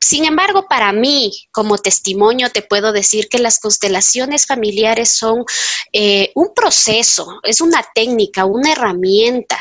[0.00, 5.44] Sin embargo, para mí, como testimonio, te puedo decir que las constelaciones familiares son
[5.92, 9.58] eh, un proceso, es una técnica, una herramienta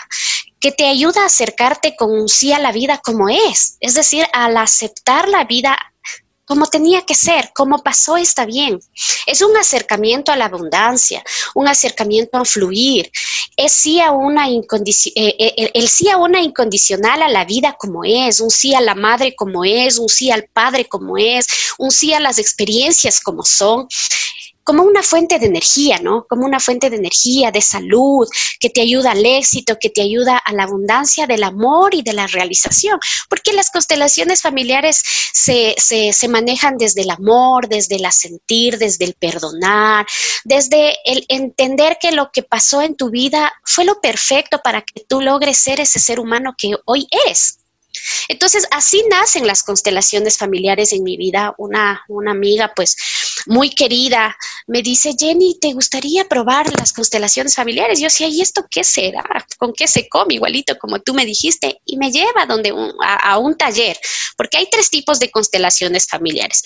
[0.59, 4.57] que te ayuda a acercarte con sí a la vida como es, es decir, al
[4.57, 5.77] aceptar la vida
[6.47, 8.79] como tenía que ser, como pasó está bien.
[9.25, 11.21] Es un acercamiento a la abundancia,
[11.53, 13.11] un acercamiento a fluir.
[13.57, 14.63] Es sí a una eh,
[15.15, 18.95] eh, el, sí a una incondicional a la vida como es, un sí a la
[18.95, 21.47] madre como es, un sí al padre como es,
[21.79, 23.89] un sí a las experiencias como son
[24.67, 26.25] como una fuente de energía, ¿no?
[26.27, 28.27] Como una fuente de energía, de salud,
[28.59, 32.11] que te ayuda al éxito, que te ayuda a la abundancia del amor y de
[32.11, 32.99] la realización,
[33.29, 35.01] porque las constelaciones familiares
[35.31, 40.05] se, se, manejan desde el amor, desde el sentir, desde el perdonar,
[40.43, 45.05] desde el entender que lo que pasó en tu vida fue lo perfecto para que
[45.07, 47.59] tú logres ser ese ser humano que hoy es.
[48.27, 51.53] Entonces, así nacen las constelaciones familiares en mi vida.
[51.57, 52.95] Una, una amiga, pues,
[53.45, 57.99] muy querida, me dice, Jenny, ¿te gustaría probar las constelaciones familiares?
[57.99, 59.23] Yo decía, ¿y esto qué será?
[59.57, 60.35] ¿Con qué se come?
[60.35, 61.81] Igualito como tú me dijiste.
[61.85, 63.97] Y me lleva donde a un taller,
[64.35, 66.63] porque hay tres tipos de constelaciones familiares.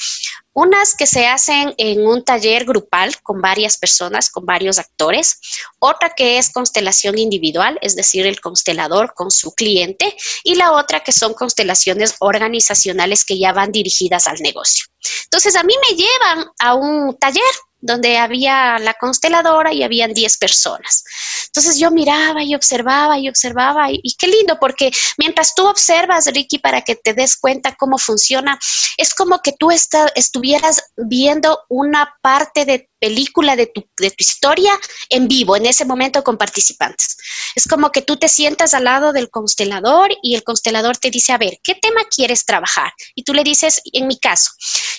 [0.53, 5.39] Unas que se hacen en un taller grupal con varias personas, con varios actores.
[5.79, 10.15] Otra que es constelación individual, es decir, el constelador con su cliente.
[10.43, 14.85] Y la otra que son constelaciones organizacionales que ya van dirigidas al negocio.
[15.23, 17.43] Entonces, a mí me llevan a un taller
[17.81, 21.03] donde había la consteladora y habían 10 personas.
[21.47, 26.59] Entonces yo miraba y observaba y observaba y, qué lindo porque mientras tú observas, Ricky,
[26.59, 28.59] para que te des cuenta cómo funciona,
[28.97, 34.71] es como que tú estuvieras viendo una parte de película de tu, de tu historia
[35.09, 37.17] en vivo, en ese momento con participantes.
[37.55, 41.33] Es como que tú te sientas al lado del constelador y el constelador te dice,
[41.33, 42.93] a ver, ¿qué tema quieres trabajar?
[43.15, 44.51] Y tú le dices, en mi caso,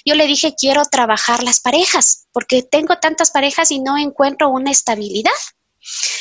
[0.04, 4.70] yo le dije, quiero trabajar las parejas, porque tengo tantas parejas y no encuentro una
[4.70, 5.30] estabilidad.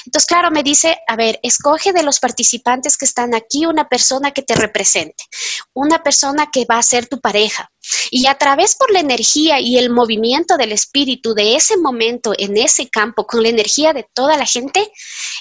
[0.06, 4.32] Entonces, claro, me dice, a ver, escoge de los participantes que están aquí una persona
[4.32, 5.24] que te represente,
[5.74, 7.71] una persona que va a ser tu pareja.
[8.12, 12.58] Y a través por la energía y el movimiento del espíritu de ese momento en
[12.58, 14.91] ese campo, con la energía de toda la gente,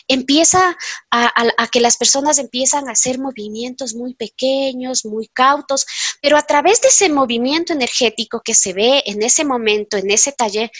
[0.08, 0.76] empieza
[1.10, 5.86] a, que las personas empiezan a hacer movimientos muy pequeños, muy cautos,
[6.20, 10.32] pero a través de ese movimiento energético que se ve en ese momento, en ese
[10.32, 10.70] taller,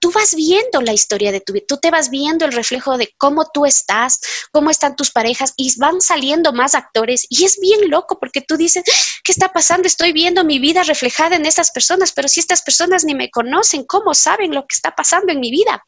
[0.00, 3.12] tú vas viendo la historia de tu vida, tú te vas viendo el reflejo de
[3.18, 4.20] cómo tú estás,
[4.52, 8.56] cómo están tus parejas y van saliendo más actores y es bien loco porque tú
[8.56, 8.84] dices,
[9.24, 9.86] ¿qué está pasando?
[9.86, 13.84] Estoy viendo mi vida reflejada en estas personas, pero si estas personas ni me conocen,
[13.84, 15.84] ¿cómo saben lo que está pasando en mi vida?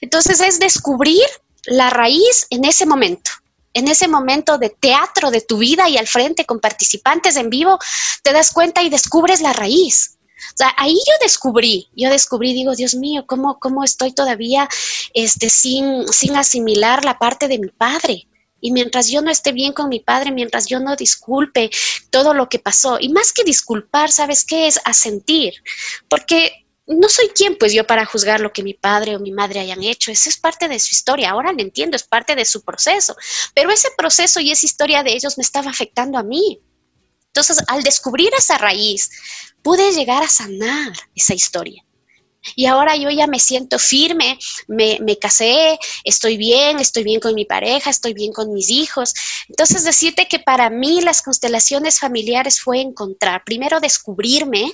[0.00, 1.24] Entonces es descubrir
[1.64, 3.30] la raíz en ese momento
[3.74, 7.78] en ese momento de teatro de tu vida y al frente con participantes en vivo,
[8.22, 10.17] te das cuenta y descubres la raíz.
[10.76, 14.68] Ahí yo descubrí, yo descubrí, digo, Dios mío, ¿cómo, cómo estoy todavía
[15.14, 18.28] este, sin, sin asimilar la parte de mi padre?
[18.60, 21.70] Y mientras yo no esté bien con mi padre, mientras yo no disculpe
[22.10, 24.80] todo lo que pasó, y más que disculpar, ¿sabes qué es?
[24.84, 25.54] Asentir,
[26.08, 29.60] porque no soy quien pues yo para juzgar lo que mi padre o mi madre
[29.60, 32.62] hayan hecho, eso es parte de su historia, ahora lo entiendo, es parte de su
[32.62, 33.14] proceso,
[33.54, 36.60] pero ese proceso y esa historia de ellos me estaba afectando a mí.
[37.26, 39.10] Entonces, al descubrir esa raíz,
[39.62, 41.84] pude llegar a sanar esa historia.
[42.56, 47.44] Y ahora yo ya me siento firme, me, casé, estoy bien, estoy bien con mi
[47.44, 49.12] pareja, estoy bien con mis hijos.
[49.48, 54.72] Entonces, decirte que para mí las constelaciones familiares fue encontrar, primero descubrirme,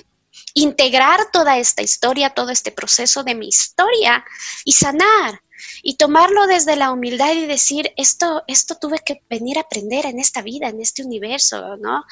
[0.53, 4.23] integrar toda esta historia, todo este proceso de mi historia
[4.63, 5.41] y sanar
[5.81, 10.19] y tomarlo desde la humildad y decir, esto, esto tuve que venir a aprender en
[10.19, 12.03] esta vida, en este universo, ¿no?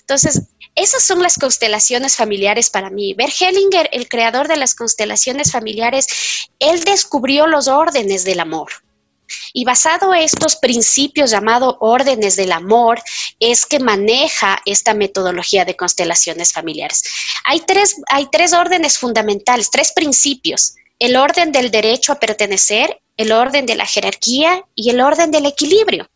[0.00, 0.42] Entonces,
[0.74, 3.14] esas son las constelaciones familiares para mí.
[3.14, 8.70] Bert Hellinger, el creador de las constelaciones familiares, él descubrió los órdenes del amor.
[9.52, 13.00] Y basado en estos principios llamados órdenes del amor,
[13.38, 17.02] es que maneja esta metodología de constelaciones familiares.
[17.44, 23.32] Hay tres, hay tres órdenes fundamentales, tres principios el orden del derecho a pertenecer, el
[23.32, 26.08] orden de la jerarquía y el orden del equilibrio.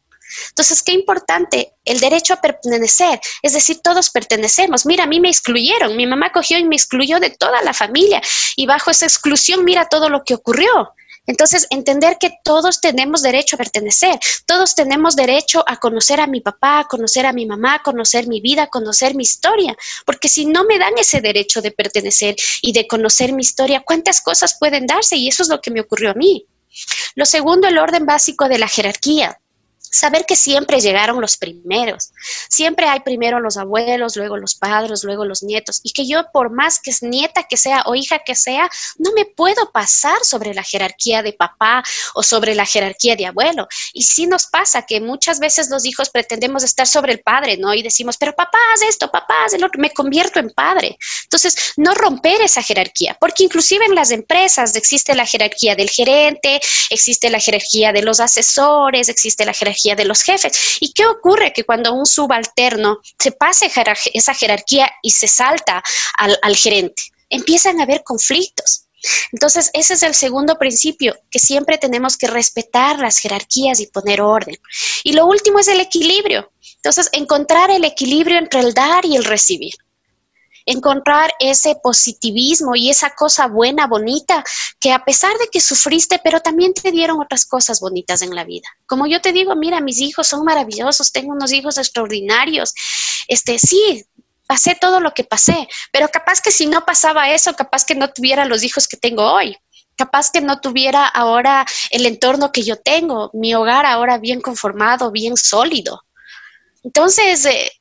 [0.48, 4.86] Entonces, qué importante el derecho a pertenecer, es decir, todos pertenecemos.
[4.86, 8.20] Mira, a mí me excluyeron, mi mamá cogió y me excluyó de toda la familia
[8.56, 10.94] y bajo esa exclusión, mira todo lo que ocurrió.
[11.26, 16.40] Entonces, entender que todos tenemos derecho a pertenecer, todos tenemos derecho a conocer a mi
[16.40, 19.74] papá, a conocer a mi mamá, a conocer mi vida, a conocer mi historia,
[20.04, 24.20] porque si no me dan ese derecho de pertenecer y de conocer mi historia, ¿cuántas
[24.20, 25.16] cosas pueden darse?
[25.16, 26.46] Y eso es lo que me ocurrió a mí.
[27.14, 29.38] Lo segundo, el orden básico de la jerarquía
[29.94, 32.10] saber que siempre llegaron los primeros.
[32.48, 35.80] Siempre hay primero los abuelos, luego los padres, luego los nietos.
[35.84, 38.68] Y que yo, por más que es nieta que sea o hija que sea,
[38.98, 41.84] no me puedo pasar sobre la jerarquía de papá
[42.14, 43.68] o sobre la jerarquía de abuelo.
[43.92, 47.72] Y sí nos pasa que muchas veces los hijos pretendemos estar sobre el padre, ¿no?
[47.72, 50.98] Y decimos, pero papá, haz esto, papá, haz el otro, me convierto en padre.
[51.22, 56.60] Entonces, no romper esa jerarquía, porque inclusive en las empresas existe la jerarquía del gerente,
[56.90, 60.78] existe la jerarquía de los asesores, existe la jerarquía de los jefes.
[60.80, 61.52] ¿Y qué ocurre?
[61.52, 63.70] Que cuando un subalterno se pase
[64.14, 65.82] esa jerarquía y se salta
[66.16, 68.86] al, al gerente, empiezan a haber conflictos.
[69.32, 74.22] Entonces, ese es el segundo principio, que siempre tenemos que respetar las jerarquías y poner
[74.22, 74.56] orden.
[75.02, 76.50] Y lo último es el equilibrio.
[76.76, 79.74] Entonces, encontrar el equilibrio entre el dar y el recibir
[80.66, 84.44] encontrar ese positivismo y esa cosa buena, bonita,
[84.80, 88.44] que a pesar de que sufriste, pero también te dieron otras cosas bonitas en la
[88.44, 88.68] vida.
[88.86, 92.72] Como yo te digo, mira, mis hijos son maravillosos, tengo unos hijos extraordinarios.
[93.28, 94.04] Este, sí,
[94.46, 98.10] pasé todo lo que pasé, pero capaz que si no pasaba eso, capaz que no
[98.10, 99.56] tuviera los hijos que tengo hoy
[99.96, 105.10] capaz que no tuviera ahora el entorno que yo tengo, mi hogar ahora bien conformado,
[105.10, 106.02] bien sólido.
[106.82, 107.72] Entonces, eh,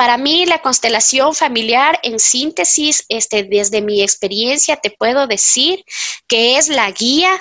[0.00, 5.84] para mí, la constelación familiar, en síntesis, este, desde mi experiencia, te puedo decir
[6.26, 7.38] que es la guía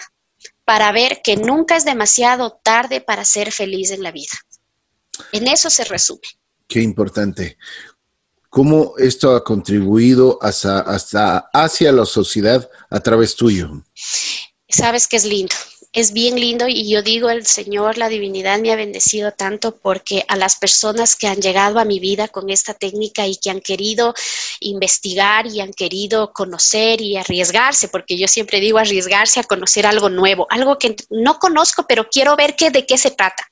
[0.65, 4.33] para ver que nunca es demasiado tarde para ser feliz en la vida.
[5.31, 6.19] En eso se resume.
[6.67, 7.57] Qué importante.
[8.49, 13.85] ¿Cómo esto ha contribuido hasta, hasta hacia la sociedad a través tuyo?
[14.67, 15.55] Sabes que es lindo
[15.91, 20.23] es bien lindo y yo digo, el Señor, la divinidad me ha bendecido tanto porque
[20.27, 23.59] a las personas que han llegado a mi vida con esta técnica y que han
[23.59, 24.13] querido
[24.59, 30.09] investigar y han querido conocer y arriesgarse, porque yo siempre digo arriesgarse a conocer algo
[30.09, 33.43] nuevo, algo que no conozco, pero quiero ver qué, de qué se trata.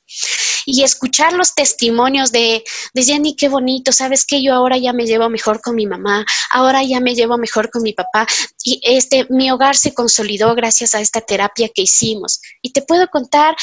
[0.65, 2.63] Y escuchar los testimonios de,
[2.93, 6.25] de Jenny, qué bonito, sabes que yo ahora ya me llevo mejor con mi mamá,
[6.51, 8.27] ahora ya me llevo mejor con mi papá
[8.63, 12.16] y este, mi hogar se consolidó gracias a esta terapia que hicimos.
[12.61, 13.55] Y te puedo contar,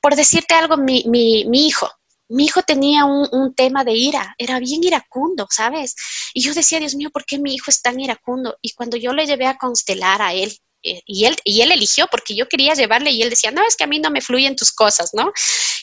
[0.00, 1.90] por decirte algo, mi, mi, mi hijo,
[2.28, 5.94] mi hijo tenía un, un, tema de ira, era bien iracundo, ¿sabes?
[6.32, 8.56] Y yo decía, Dios mío, ¿por qué mi hijo es tan iracundo?
[8.62, 12.06] Y cuando yo le llevé a constelar a él, eh, y él, y él eligió
[12.10, 14.56] porque yo quería llevarle y él decía, no, es que a mí no me fluyen
[14.56, 15.32] tus cosas, ¿no?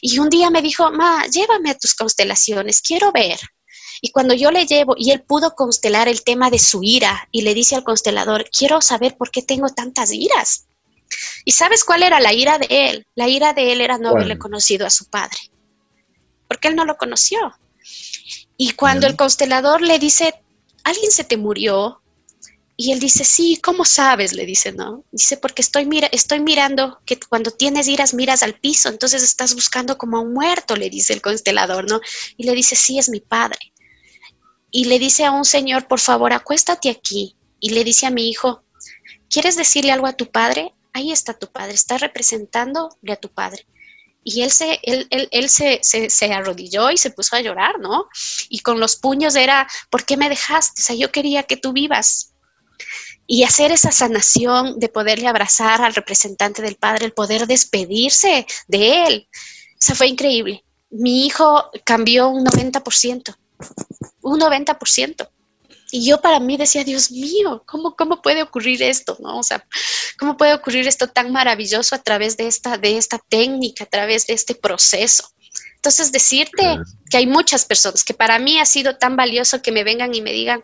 [0.02, 3.40] Y un día me dijo, ma, llévame a tus constelaciones, quiero ver.
[4.02, 7.42] Y cuando yo le llevo y él pudo constelar el tema de su ira y
[7.42, 10.68] le dice al constelador, quiero saber por qué tengo tantas iras.
[11.46, 13.08] ¿Y sabes cuál era la ira de él?
[13.16, 15.38] La ira de él era no haberle conocido a su padre,
[16.48, 17.40] porque él no lo conoció.
[18.58, 20.34] Y cuando el constelador le dice,
[20.84, 22.02] alguien se te murió,
[22.82, 24.32] y él dice, sí, ¿cómo sabes?
[24.32, 25.04] Le dice, ¿no?
[25.12, 29.54] Dice, porque estoy, mira, estoy mirando que cuando tienes iras miras al piso, entonces estás
[29.54, 32.00] buscando como a un muerto, le dice el constelador, ¿no?
[32.38, 33.60] Y le dice, sí, es mi padre.
[34.72, 37.36] Y le dice a un señor, por favor, acuéstate aquí.
[37.60, 38.64] Y le dice a mi hijo,
[39.30, 40.74] ¿quieres decirle algo a tu padre?
[41.00, 43.66] Ahí está tu padre, está representándole a tu padre.
[44.22, 48.06] Y él, se, él, se, se, arrodilló y se puso a llorar, ¿no?
[48.50, 50.82] Y con los puños era, ¿por qué me dejaste?
[50.82, 52.34] O sea, yo quería que tú vivas,
[53.26, 59.04] y hacer esa sanación de poderle abrazar al representante del padre, el poder despedirse de
[59.04, 59.30] él.
[59.90, 60.66] O fue increíble.
[60.90, 63.38] Mi hijo cambió un 90%,
[64.22, 65.30] un 90%.
[65.92, 69.18] Y yo para mí decía, Dios mío, ¿cómo, cómo puede ocurrir esto?
[69.20, 69.40] ¿No?
[69.40, 69.66] O sea,
[70.18, 74.28] ¿cómo puede ocurrir esto tan maravilloso a través de esta, de esta técnica, a través
[74.28, 75.30] de este proceso?
[75.80, 76.78] Entonces, decirte
[77.10, 80.22] que hay muchas personas que para mí ha sido tan valioso que me vengan y
[80.22, 80.62] me digan,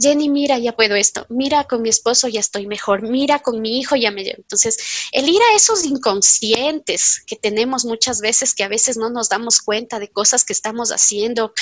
[0.00, 3.78] Jenny, mira, ya puedo esto, mira, con mi esposo ya estoy mejor, mira, con mi
[3.78, 4.38] hijo ya me llevo.
[4.38, 4.78] Entonces,
[5.12, 9.60] el ir a esos inconscientes que tenemos muchas veces, que a veces no nos damos
[9.60, 11.52] cuenta de cosas que estamos haciendo,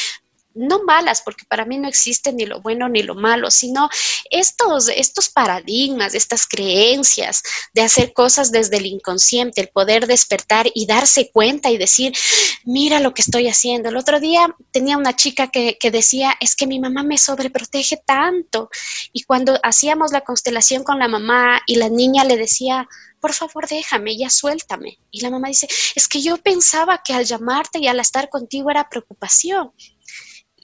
[0.54, 3.88] no malas, porque para mí no existe ni lo bueno ni lo malo, sino
[4.30, 7.42] estos, estos paradigmas, estas creencias
[7.74, 12.12] de hacer cosas desde el inconsciente, el poder despertar y darse cuenta y decir,
[12.64, 13.88] mira lo que estoy haciendo.
[13.88, 17.96] El otro día tenía una chica que, que decía, es que mi mamá me sobreprotege
[17.96, 18.70] tanto.
[19.12, 22.88] Y cuando hacíamos la constelación con la mamá y la niña le decía,
[23.22, 24.98] por favor déjame, ya suéltame.
[25.12, 28.68] Y la mamá dice, es que yo pensaba que al llamarte y al estar contigo
[28.68, 29.72] era preocupación.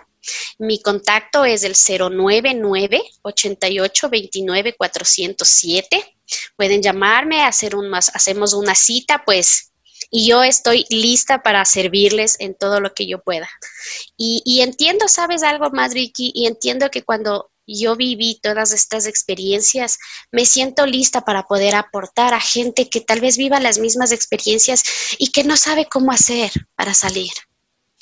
[0.58, 6.16] Mi contacto es el 099 88 29 407.
[6.56, 9.72] Pueden llamarme, hacer un, hacemos una cita, pues,
[10.10, 13.48] y yo estoy lista para servirles en todo lo que yo pueda.
[14.16, 16.32] Y, y entiendo, ¿sabes algo más, Ricky?
[16.34, 19.98] Y entiendo que cuando yo viví todas estas experiencias,
[20.32, 24.82] me siento lista para poder aportar a gente que tal vez viva las mismas experiencias
[25.18, 27.32] y que no sabe cómo hacer para salir.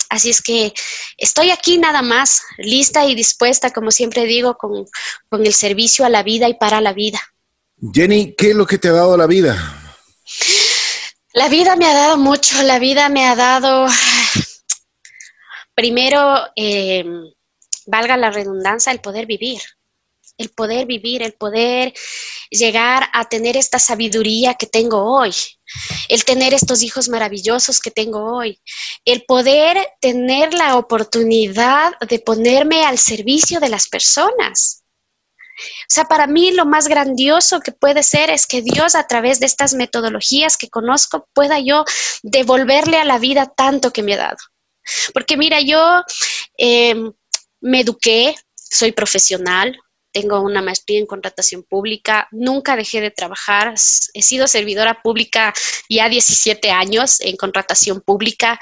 [0.08, 0.72] Así es que
[1.16, 4.86] estoy aquí nada más, lista y dispuesta, como siempre digo, con,
[5.30, 7.20] el servicio a la vida y para la vida.
[7.92, 9.56] Jenny, ¿qué es lo que te ha dado la vida?
[11.32, 13.86] La vida me ha dado mucho, la vida me ha dado,
[15.74, 17.04] primero, eh,
[17.86, 19.60] valga la redundancia, el poder vivir
[20.38, 21.94] el poder vivir, el poder
[22.50, 25.32] llegar a tener esta sabiduría que tengo hoy,
[26.08, 28.60] el tener estos hijos maravillosos que tengo hoy,
[29.04, 34.82] el poder tener la oportunidad de ponerme al servicio de las personas.
[35.58, 39.40] O sea, para mí lo más grandioso que puede ser es que Dios a través
[39.40, 41.84] de estas metodologías que conozco pueda yo
[42.22, 44.36] devolverle a la vida tanto que me ha dado.
[45.14, 46.02] Porque mira, yo
[46.58, 46.94] eh,
[47.60, 49.78] me eduqué, soy profesional,
[50.16, 53.74] tengo una maestría en contratación pública, nunca dejé de trabajar,
[54.14, 55.52] he sido servidora pública
[55.90, 58.58] ya 17 años en contratación pública,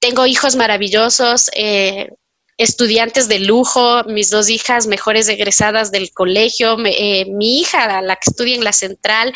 [0.00, 1.50] tengo hijos maravillosos.
[1.54, 2.08] Eh,
[2.56, 8.30] estudiantes de lujo, mis dos hijas mejores egresadas del colegio, eh, mi hija, la que
[8.30, 9.34] estudia en la central,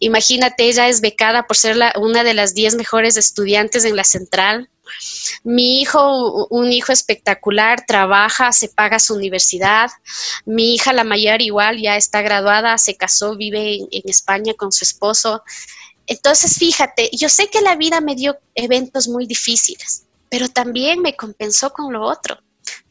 [0.00, 4.68] imagínate, ella es becada por ser una de las 10 mejores estudiantes en la central,
[5.44, 9.90] mi hijo, un hijo espectacular, trabaja, se paga su universidad.
[10.44, 14.84] Mi hija, la mayor, igual ya está graduada, se casó, vive en, España con su
[14.84, 15.42] esposo.
[16.06, 21.16] Entonces, fíjate, yo sé que la vida me dio eventos muy difíciles, pero también me
[21.16, 22.38] compensó con lo otro.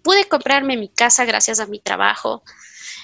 [0.02, 2.43] Pude comprarme mi casa gracias a mi trabajo.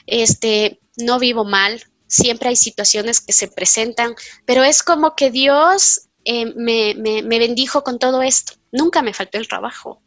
[0.06, 4.16] Este, no vivo mal, siempre hay situaciones que se presentan,
[4.46, 8.54] pero es como que Dios eh, me, me, bendijo con todo esto.
[8.72, 10.02] Nunca me faltó el trabajo.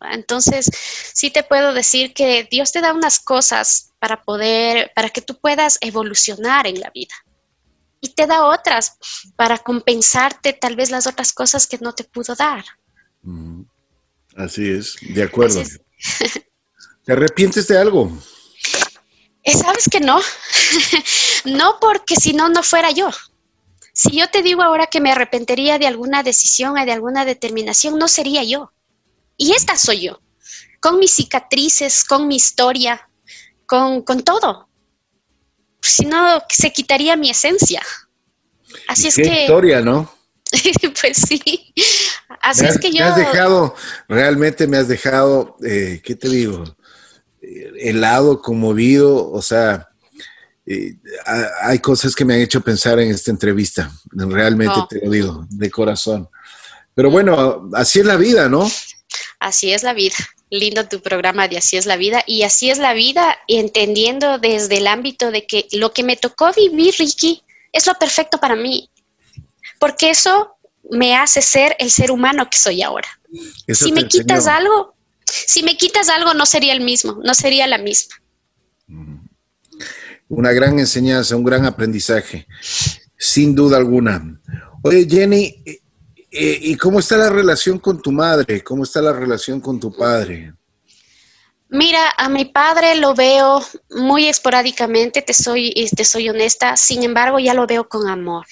[0.00, 0.70] Entonces,
[1.12, 5.38] sí te puedo decir que Dios te da unas cosas para poder, para que tú
[5.40, 7.14] puedas evolucionar en la vida.
[8.00, 8.96] Y te da otras
[9.34, 12.64] para compensarte tal vez las otras cosas que no te pudo dar.
[14.36, 15.62] Así es, de acuerdo.
[17.04, 18.12] ¿Te arrepientes de algo?
[19.42, 20.20] Eh, Sabes que no.
[21.44, 23.10] no porque si no, no fuera yo.
[23.98, 27.98] Si yo te digo ahora que me arrepentiría de alguna decisión o de alguna determinación,
[27.98, 28.72] no sería yo.
[29.36, 30.20] Y esta soy yo,
[30.78, 33.10] con mis cicatrices, con mi historia,
[33.66, 34.68] con, todo.
[35.82, 37.82] Si no, se quitaría mi esencia.
[38.86, 39.42] Así es que...
[39.42, 40.08] historia, ¿no?
[41.00, 41.74] pues sí.
[42.40, 42.98] Así es que yo...
[42.98, 43.74] Me has dejado,
[44.06, 46.62] realmente me has dejado, eh, ¿qué te digo?
[47.42, 49.87] Eh, helado, conmovido, o sea,
[51.62, 55.70] hay cosas que me han hecho pensar en esta entrevista, realmente te lo digo, de
[55.70, 56.28] corazón.
[56.94, 58.70] Pero bueno, así es la vida, ¿no?
[59.38, 60.16] Así es la vida.
[60.50, 62.24] Lindo tu programa de Así es la vida.
[62.26, 66.50] Y así es la vida, entendiendo desde el ámbito de que lo que me tocó
[66.52, 67.42] vivir, Ricky,
[67.72, 68.90] es lo perfecto para mí.
[69.78, 70.56] Porque eso
[70.90, 73.08] me hace ser el ser humano que soy ahora.
[73.68, 74.94] si me quitas algo,
[75.24, 78.16] si me quitas algo, no sería el mismo, no sería la misma
[80.28, 82.46] una gran enseñanza, un gran aprendizaje,
[83.16, 84.40] sin duda alguna.
[84.82, 85.80] Oye, Jenny, eh,
[86.30, 88.62] eh, ¿y cómo está la relación con tu madre?
[88.62, 90.52] ¿Cómo está la relación con tu padre?
[91.70, 97.38] Mira, a mi padre lo veo muy esporádicamente, te soy, te soy honesta, sin embargo
[97.38, 98.46] ya lo veo con amor.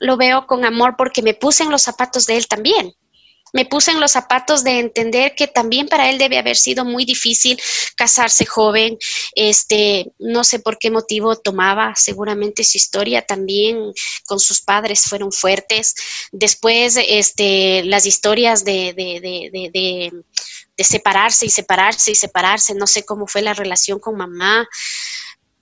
[0.00, 2.94] lo veo con amor porque me puse en los zapatos de él también
[3.54, 7.04] me puse en los zapatos de entender que también para él debe haber sido muy
[7.04, 7.58] difícil
[7.96, 8.98] casarse joven,
[9.36, 13.92] este, no sé por qué motivo tomaba, seguramente su historia también
[14.26, 15.94] con sus padres fueron fuertes.
[16.32, 20.12] Después, este, las historias de, de, de, de,
[20.76, 24.68] de separarse y separarse y separarse, no sé cómo fue la relación con mamá,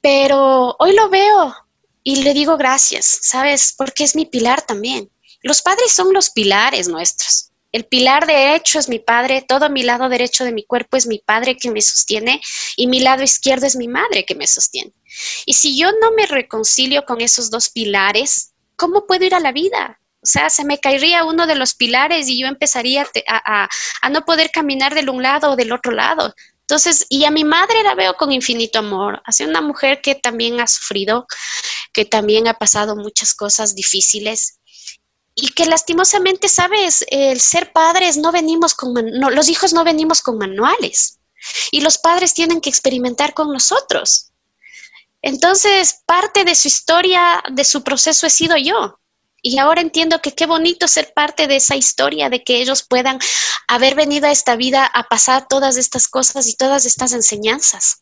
[0.01, 1.55] pero hoy lo veo
[2.03, 3.75] y le digo gracias, ¿sabes?
[3.77, 5.11] Porque es mi pilar también.
[5.43, 7.52] Los padres son los pilares nuestros.
[7.73, 11.19] El pilar derecho es mi padre, todo mi lado derecho de mi cuerpo es mi
[11.19, 12.41] padre que me sostiene
[12.77, 14.93] y mi lado izquierdo es mi madre que me sostiene.
[15.47, 19.53] Y si yo no me reconcilio con esos dos pilares, ¿cómo puedo ir a la
[19.53, 19.99] vida?
[20.23, 23.69] O sea, se me caería uno de los pilares y yo empezaría a,
[24.11, 26.35] no poder caminar del un lado o del otro lado.
[26.61, 29.21] Entonces, y a mi madre la veo con infinito amor.
[29.25, 31.27] Hace una mujer que también ha sufrido,
[31.93, 34.61] que también ha pasado muchas cosas difíciles
[35.35, 40.39] y que lastimosamente, sabes, el ser padres no venimos con, los hijos no venimos con
[40.39, 41.19] manuales
[41.71, 44.33] y los padres tienen que experimentar con nosotros.
[45.23, 48.99] Entonces, parte de su historia, de su proceso he sido yo.
[49.41, 53.19] Y ahora entiendo que qué bonito ser parte de esa historia, de que ellos puedan
[53.67, 58.02] haber venido a esta vida a pasar todas estas cosas y todas estas enseñanzas.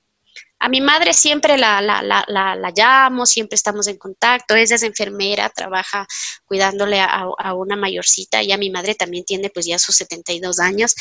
[0.62, 4.54] A mi madre siempre la, la, la, la, llamo, siempre estamos en contacto.
[4.54, 6.06] Ella es enfermera, trabaja
[6.44, 10.94] cuidándole a, una mayorcita y a mi madre también tiene pues ya sus 72 años.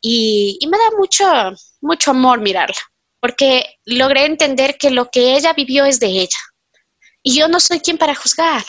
[0.00, 1.24] Y, y me da mucho,
[1.80, 2.76] mucho amor mirarla,
[3.20, 6.38] porque logré entender que lo que ella vivió es de ella.
[7.22, 8.64] Y yo no soy quien para juzgar.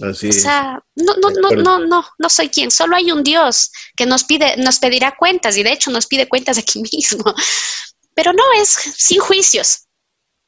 [0.00, 2.70] Así o sea, no, no, no, no, no, no soy quien.
[2.70, 6.28] Solo hay un Dios que nos pide, nos pedirá cuentas y de hecho nos pide
[6.28, 7.24] cuentas aquí mismo.
[8.14, 9.86] Pero no es sin juicios.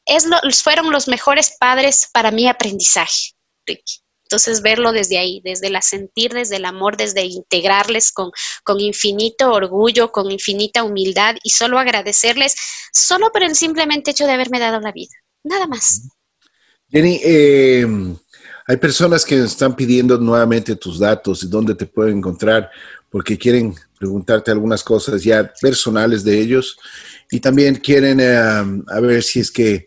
[0.07, 0.27] Es
[0.63, 3.33] fueron los mejores padres para mi aprendizaje,
[3.67, 4.05] Ricky.
[4.25, 8.31] Entonces, verlo desde ahí, desde la sentir, desde el amor, desde integrarles con,
[8.65, 12.57] con infinito orgullo, con infinita humildad y solo agradecerles,
[12.93, 15.15] solo por el simplemente hecho de haberme dado la vida.
[15.45, 16.09] Nada más.
[16.91, 17.87] Jenny, eh,
[18.67, 22.71] hay personas que están pidiendo nuevamente tus datos y dónde te pueden encontrar
[23.11, 26.77] porque quieren preguntarte algunas cosas ya personales de ellos
[27.31, 29.87] y también quieren eh, a ver si es que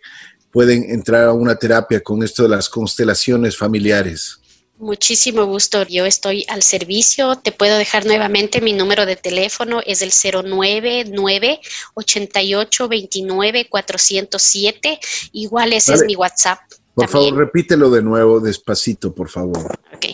[0.52, 4.40] pueden entrar a una terapia con esto de las constelaciones familiares.
[4.80, 7.36] Muchísimo gusto, yo estoy al servicio.
[7.36, 11.60] Te puedo dejar nuevamente mi número de teléfono, es el 099
[11.96, 15.00] 8829 407.
[15.32, 16.60] Igual ese es mi WhatsApp.
[16.94, 19.80] Por favor, repítelo de nuevo, despacito, por favor.
[19.96, 20.06] Ok.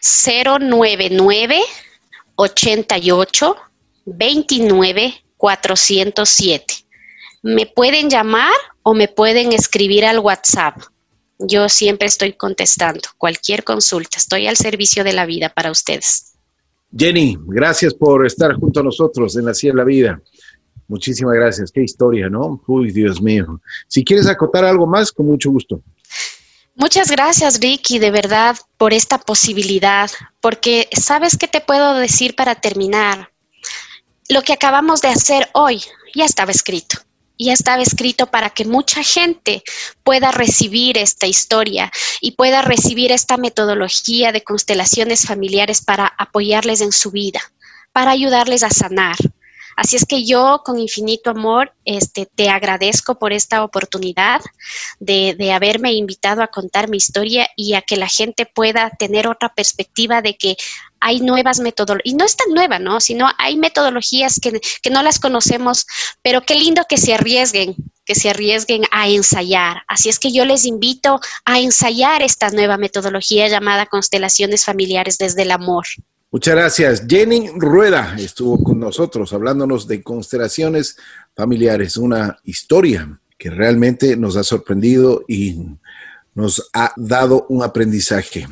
[0.00, 1.60] 099
[2.34, 3.56] 88
[4.04, 6.64] 29 407.
[7.42, 8.52] Me pueden llamar
[8.84, 10.76] o me pueden escribir al WhatsApp.
[11.40, 14.18] Yo siempre estoy contestando cualquier consulta.
[14.18, 16.34] Estoy al servicio de la vida para ustedes.
[16.96, 20.22] Jenny, gracias por estar junto a nosotros en la Silla de la Vida.
[20.86, 21.72] Muchísimas gracias.
[21.72, 22.62] Qué historia, ¿no?
[22.68, 23.60] Uy, Dios mío.
[23.88, 25.82] Si quieres acotar algo más, con mucho gusto.
[26.76, 30.08] Muchas gracias, Ricky, de verdad, por esta posibilidad,
[30.40, 33.31] porque sabes qué te puedo decir para terminar.
[34.28, 35.82] Lo que acabamos de hacer hoy
[36.14, 36.98] ya estaba escrito.
[37.38, 39.64] Ya estaba escrito para que mucha gente
[40.04, 46.92] pueda recibir esta historia y pueda recibir esta metodología de constelaciones familiares para apoyarles en
[46.92, 47.40] su vida,
[47.92, 49.16] para ayudarles a sanar,
[49.76, 54.40] Así es que yo con infinito amor este, te agradezco por esta oportunidad
[55.00, 59.26] de, de, haberme invitado a contar mi historia y a que la gente pueda tener
[59.26, 60.56] otra perspectiva de que
[61.00, 63.00] hay nuevas metodologías, y no es tan nueva, ¿no?
[63.00, 65.86] Sino hay metodologías que, que no las conocemos,
[66.22, 69.82] pero qué lindo que se arriesguen, que se arriesguen a ensayar.
[69.88, 75.42] Así es que yo les invito a ensayar esta nueva metodología llamada constelaciones familiares desde
[75.42, 75.86] el amor.
[76.32, 77.06] Muchas gracias.
[77.06, 80.96] Jenny Rueda estuvo con nosotros hablándonos de constelaciones
[81.36, 85.58] familiares, una historia que realmente nos ha sorprendido y
[86.34, 88.48] nos ha dado un aprendizaje.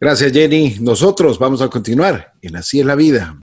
[0.00, 0.78] Gracias Jenny.
[0.80, 3.36] Nosotros vamos a continuar en Así es la vida.